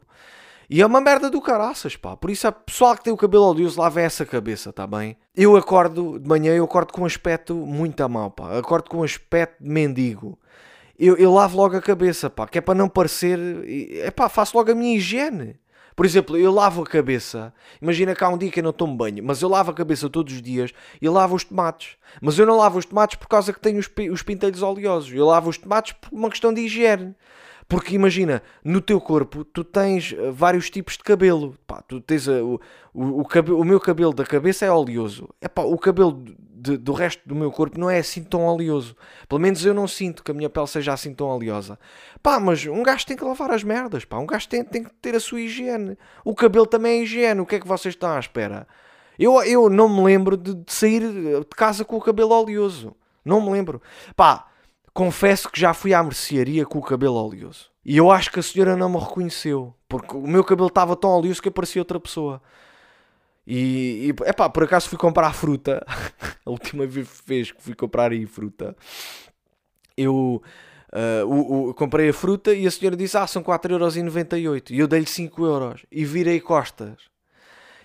E 0.72 0.80
é 0.80 0.86
uma 0.86 1.00
merda 1.00 1.28
do 1.28 1.40
caraças, 1.40 1.96
pá. 1.96 2.16
Por 2.16 2.30
isso, 2.30 2.46
a 2.46 2.52
pessoal 2.52 2.96
que 2.96 3.02
tem 3.02 3.12
o 3.12 3.16
cabelo 3.16 3.42
oleoso, 3.42 3.80
lava 3.80 4.00
essa 4.00 4.24
cabeça, 4.24 4.72
tá 4.72 4.86
bem? 4.86 5.16
Eu 5.34 5.56
acordo 5.56 6.16
de 6.16 6.28
manhã, 6.28 6.54
eu 6.54 6.62
acordo 6.62 6.92
com 6.92 7.02
um 7.02 7.06
aspecto 7.06 7.56
muito 7.56 8.00
a 8.04 8.08
mal, 8.08 8.30
pá. 8.30 8.56
Acordo 8.56 8.88
com 8.88 8.98
um 8.98 9.02
aspecto 9.02 9.60
de 9.60 9.68
mendigo. 9.68 10.38
Eu, 10.96 11.16
eu 11.16 11.34
lavo 11.34 11.56
logo 11.56 11.76
a 11.76 11.82
cabeça, 11.82 12.30
pá. 12.30 12.46
Que 12.46 12.58
é 12.58 12.60
para 12.60 12.76
não 12.76 12.88
parecer. 12.88 13.36
É 13.96 14.12
pá, 14.12 14.28
faço 14.28 14.56
logo 14.56 14.70
a 14.70 14.74
minha 14.76 14.96
higiene. 14.96 15.58
Por 15.96 16.06
exemplo, 16.06 16.36
eu 16.36 16.52
lavo 16.52 16.82
a 16.82 16.86
cabeça. 16.86 17.52
Imagina 17.82 18.14
há 18.18 18.28
um 18.28 18.38
dia 18.38 18.48
que 18.48 18.60
eu 18.60 18.64
não 18.64 18.72
tomo 18.72 18.96
banho, 18.96 19.24
mas 19.24 19.42
eu 19.42 19.48
lavo 19.48 19.72
a 19.72 19.74
cabeça 19.74 20.08
todos 20.08 20.34
os 20.34 20.40
dias 20.40 20.70
e 21.02 21.08
lavo 21.08 21.34
os 21.34 21.42
tomates. 21.42 21.96
Mas 22.22 22.38
eu 22.38 22.46
não 22.46 22.56
lavo 22.56 22.78
os 22.78 22.84
tomates 22.84 23.16
por 23.16 23.26
causa 23.26 23.52
que 23.52 23.58
tenho 23.58 23.80
os, 23.80 23.90
os 24.12 24.22
pintelhos 24.22 24.62
oleosos. 24.62 25.12
Eu 25.12 25.26
lavo 25.26 25.50
os 25.50 25.58
tomates 25.58 25.94
por 25.94 26.16
uma 26.16 26.30
questão 26.30 26.54
de 26.54 26.60
higiene. 26.60 27.16
Porque 27.70 27.94
imagina, 27.94 28.42
no 28.64 28.80
teu 28.80 29.00
corpo 29.00 29.44
tu 29.44 29.62
tens 29.62 30.12
eh, 30.12 30.32
vários 30.32 30.68
tipos 30.68 30.96
de 30.96 31.04
cabelo. 31.04 31.56
Pá, 31.68 31.80
tu 31.80 32.00
tens 32.00 32.28
a, 32.28 32.32
eh, 32.32 32.42
o, 32.42 32.60
o, 32.92 33.20
o, 33.20 33.24
cabelo, 33.24 33.60
o 33.60 33.64
meu 33.64 33.78
cabelo 33.78 34.12
da 34.12 34.26
cabeça 34.26 34.66
é 34.66 34.72
oleoso. 34.72 35.28
É 35.40 35.46
pá, 35.46 35.62
o 35.62 35.78
cabelo 35.78 36.20
de, 36.36 36.76
do 36.76 36.92
resto 36.92 37.22
do 37.24 37.32
meu 37.32 37.52
corpo 37.52 37.78
não 37.78 37.88
é 37.88 38.00
assim 38.00 38.24
tão 38.24 38.44
oleoso. 38.44 38.96
Pelo 39.28 39.40
menos 39.40 39.64
eu 39.64 39.72
não 39.72 39.86
sinto 39.86 40.24
que 40.24 40.32
a 40.32 40.34
minha 40.34 40.50
pele 40.50 40.66
seja 40.66 40.92
assim 40.92 41.14
tão 41.14 41.28
oleosa. 41.28 41.78
Pá, 42.20 42.40
mas 42.40 42.66
um 42.66 42.82
gajo 42.82 43.06
tem 43.06 43.16
que 43.16 43.22
lavar 43.22 43.52
as 43.52 43.62
merdas. 43.62 44.04
Pá, 44.04 44.18
um 44.18 44.26
gajo 44.26 44.48
tem, 44.48 44.64
tem 44.64 44.82
que 44.82 44.92
ter 44.94 45.14
a 45.14 45.20
sua 45.20 45.40
higiene. 45.40 45.96
O 46.24 46.34
cabelo 46.34 46.66
também 46.66 46.98
é 46.98 47.02
higiene. 47.04 47.40
O 47.40 47.46
que 47.46 47.54
é 47.54 47.60
que 47.60 47.68
vocês 47.68 47.94
estão 47.94 48.10
à 48.10 48.18
espera? 48.18 48.66
Eu, 49.16 49.40
eu 49.44 49.70
não 49.70 49.88
me 49.88 50.02
lembro 50.02 50.36
de, 50.36 50.56
de 50.56 50.72
sair 50.72 51.02
de 51.02 51.56
casa 51.56 51.84
com 51.84 51.96
o 51.96 52.00
cabelo 52.00 52.32
oleoso. 52.34 52.96
Não 53.24 53.40
me 53.40 53.52
lembro. 53.52 53.80
Pá, 54.16 54.49
confesso 54.92 55.50
que 55.50 55.60
já 55.60 55.72
fui 55.72 55.94
à 55.94 56.02
mercearia 56.02 56.66
com 56.66 56.78
o 56.78 56.82
cabelo 56.82 57.14
oleoso. 57.14 57.70
E 57.84 57.96
eu 57.96 58.10
acho 58.10 58.30
que 58.30 58.40
a 58.40 58.42
senhora 58.42 58.76
não 58.76 58.88
me 58.88 58.98
reconheceu. 58.98 59.74
Porque 59.88 60.16
o 60.16 60.26
meu 60.26 60.44
cabelo 60.44 60.68
estava 60.68 60.94
tão 60.94 61.10
oleoso 61.10 61.42
que 61.42 61.50
parecia 61.50 61.80
outra 61.80 61.98
pessoa. 61.98 62.40
E, 63.46 64.14
é 64.24 64.32
pá, 64.32 64.48
por 64.48 64.64
acaso 64.64 64.88
fui 64.88 64.98
comprar 64.98 65.32
fruta. 65.32 65.84
a 66.44 66.50
última 66.50 66.86
vez 66.86 67.50
que 67.50 67.62
fui 67.62 67.74
comprar 67.74 68.12
aí 68.12 68.26
fruta, 68.26 68.76
eu 69.96 70.42
uh, 70.92 71.26
o, 71.26 71.70
o, 71.70 71.74
comprei 71.74 72.10
a 72.10 72.12
fruta 72.12 72.54
e 72.54 72.66
a 72.66 72.70
senhora 72.70 72.96
disse: 72.96 73.16
Ah, 73.16 73.26
são 73.26 73.42
4,98€. 73.42 74.70
E 74.70 74.78
eu 74.78 74.86
dei-lhe 74.86 75.06
5€ 75.06 75.84
e 75.90 76.04
virei 76.04 76.40
costas. 76.40 77.10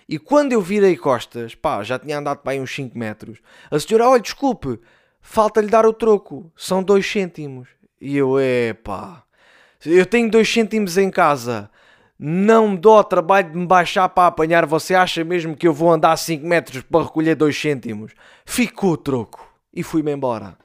E 0.08 0.18
quando 0.20 0.52
eu 0.52 0.60
virei 0.60 0.96
costas, 0.96 1.54
pá, 1.54 1.82
já 1.82 1.98
tinha 1.98 2.18
andado 2.18 2.38
para 2.38 2.52
aí 2.52 2.60
uns 2.60 2.72
5 2.72 2.96
metros. 2.96 3.40
A 3.70 3.80
senhora, 3.80 4.08
olha, 4.08 4.22
desculpe, 4.22 4.78
falta-lhe 5.26 5.68
dar 5.68 5.84
o 5.84 5.92
troco, 5.92 6.50
são 6.56 6.82
2 6.82 7.04
cêntimos. 7.04 7.68
E 8.00 8.16
eu, 8.16 8.38
é 8.38 8.72
pá, 8.72 9.24
eu 9.84 10.06
tenho 10.06 10.30
2 10.30 10.48
cêntimos 10.48 10.96
em 10.96 11.10
casa, 11.10 11.70
não 12.18 12.68
me 12.68 12.78
dou 12.78 12.98
o 12.98 13.04
trabalho 13.04 13.50
de 13.50 13.58
me 13.58 13.66
baixar 13.66 14.08
para 14.08 14.28
apanhar. 14.28 14.64
Você 14.66 14.94
acha 14.94 15.24
mesmo 15.24 15.56
que 15.56 15.66
eu 15.66 15.74
vou 15.74 15.92
andar 15.92 16.16
5 16.16 16.46
metros 16.46 16.82
para 16.82 17.04
recolher 17.04 17.34
2 17.34 17.60
cêntimos? 17.60 18.12
Ficou 18.44 18.92
o 18.92 18.96
troco 18.96 19.46
e 19.74 19.82
fui-me 19.82 20.12
embora. 20.12 20.56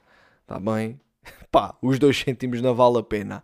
Está 0.43 0.59
bem? 0.59 0.99
Pá, 1.51 1.75
os 1.81 1.97
2 1.99 2.19
cêntimos 2.19 2.61
não 2.61 2.75
vale 2.75 2.99
a 2.99 3.03
pena 3.03 3.43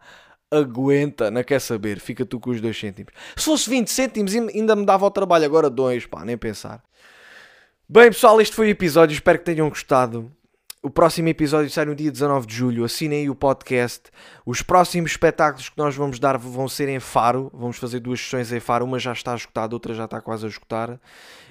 aguenta, 0.50 1.30
não 1.30 1.44
quer 1.44 1.60
saber, 1.60 2.00
fica 2.00 2.26
tu 2.26 2.40
com 2.40 2.52
os 2.52 2.62
2 2.62 2.80
cêntimos. 2.80 3.12
Se 3.36 3.44
fosse 3.44 3.70
20 3.70 3.90
cêntimos 3.90 4.34
ainda 4.34 4.78
me 4.78 4.86
dava 4.86 5.06
o 5.06 5.12
trabalho, 5.12 5.44
agora 5.44 5.70
2, 5.70 6.06
pá, 6.06 6.24
nem 6.24 6.38
pensar. 6.38 6.82
Bem 7.90 8.10
pessoal, 8.10 8.40
este 8.40 8.56
foi 8.56 8.68
o 8.68 8.70
episódio, 8.70 9.14
espero 9.14 9.40
que 9.40 9.46
tenham 9.46 9.68
gostado. 9.68 10.32
O 10.84 10.92
próximo 10.92 11.28
episódio 11.28 11.72
sai 11.72 11.86
no 11.86 11.96
dia 11.96 12.12
19 12.12 12.46
de 12.46 12.56
julho. 12.56 12.86
Assinem 12.86 13.22
aí 13.22 13.30
o 13.30 13.36
podcast. 13.36 14.12
Os 14.46 14.62
próximos 14.62 15.12
espetáculos 15.12 15.70
que 15.70 15.78
nós 15.78 15.96
vamos 15.96 16.20
dar 16.20 16.38
vão 16.38 16.70
ser 16.70 16.88
em 16.88 17.00
Faro. 17.00 17.50
Vamos 17.52 17.78
fazer 17.78 18.00
duas 18.00 18.20
sessões 18.20 18.52
em 18.52 18.60
Faro. 18.60 18.86
Uma 18.86 19.00
já 19.00 19.12
está 19.12 19.34
esgotada, 19.34 19.76
outra 19.76 19.96
já 19.96 20.06
está 20.06 20.22
quase 20.22 20.46
a 20.46 20.50
esgotar. 20.50 21.00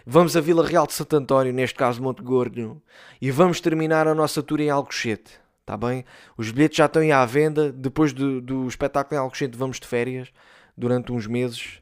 Vamos 0.06 0.36
a 0.36 0.40
Vila 0.40 0.64
Real 0.64 0.86
de 0.86 0.92
Santo 0.92 1.16
António, 1.16 1.52
neste 1.52 1.74
caso 1.74 2.00
Monte 2.00 2.22
Gordo. 2.22 2.80
E 3.20 3.32
vamos 3.32 3.60
terminar 3.60 4.06
a 4.06 4.14
nossa 4.14 4.44
tour 4.44 4.60
em 4.60 4.70
Alcochete. 4.70 5.32
Está 5.60 5.76
bem? 5.76 6.04
Os 6.38 6.52
bilhetes 6.52 6.78
já 6.78 6.86
estão 6.86 7.02
aí 7.02 7.10
à 7.10 7.26
venda. 7.26 7.72
Depois 7.72 8.12
do, 8.12 8.40
do 8.40 8.68
espetáculo 8.68 9.16
em 9.16 9.22
Alcochete 9.22 9.58
vamos 9.58 9.80
de 9.80 9.88
férias 9.88 10.28
durante 10.76 11.10
uns 11.10 11.26
meses 11.26 11.80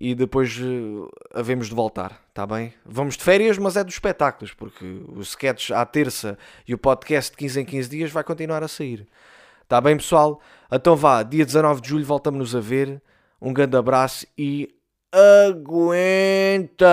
e 0.00 0.14
depois 0.14 0.56
uh, 0.58 1.10
havemos 1.34 1.68
de 1.68 1.74
voltar, 1.74 2.22
está 2.28 2.46
bem? 2.46 2.72
Vamos 2.86 3.16
de 3.16 3.24
férias, 3.24 3.58
mas 3.58 3.76
é 3.76 3.82
dos 3.82 3.94
espetáculos, 3.94 4.54
porque 4.54 4.84
o 5.08 5.20
sketch 5.20 5.72
à 5.72 5.84
terça 5.84 6.38
e 6.66 6.72
o 6.72 6.78
podcast 6.78 7.32
de 7.32 7.36
15 7.36 7.60
em 7.60 7.64
15 7.64 7.88
dias 7.90 8.12
vai 8.12 8.22
continuar 8.22 8.62
a 8.62 8.68
sair. 8.68 9.06
Está 9.62 9.80
bem, 9.80 9.96
pessoal? 9.96 10.40
Então 10.72 10.94
vá, 10.94 11.22
dia 11.22 11.44
19 11.44 11.80
de 11.80 11.88
julho 11.88 12.04
voltamos-nos 12.04 12.54
a 12.54 12.60
ver. 12.60 13.02
Um 13.42 13.52
grande 13.52 13.76
abraço 13.76 14.26
e 14.36 14.68
aguenta! 15.12 16.86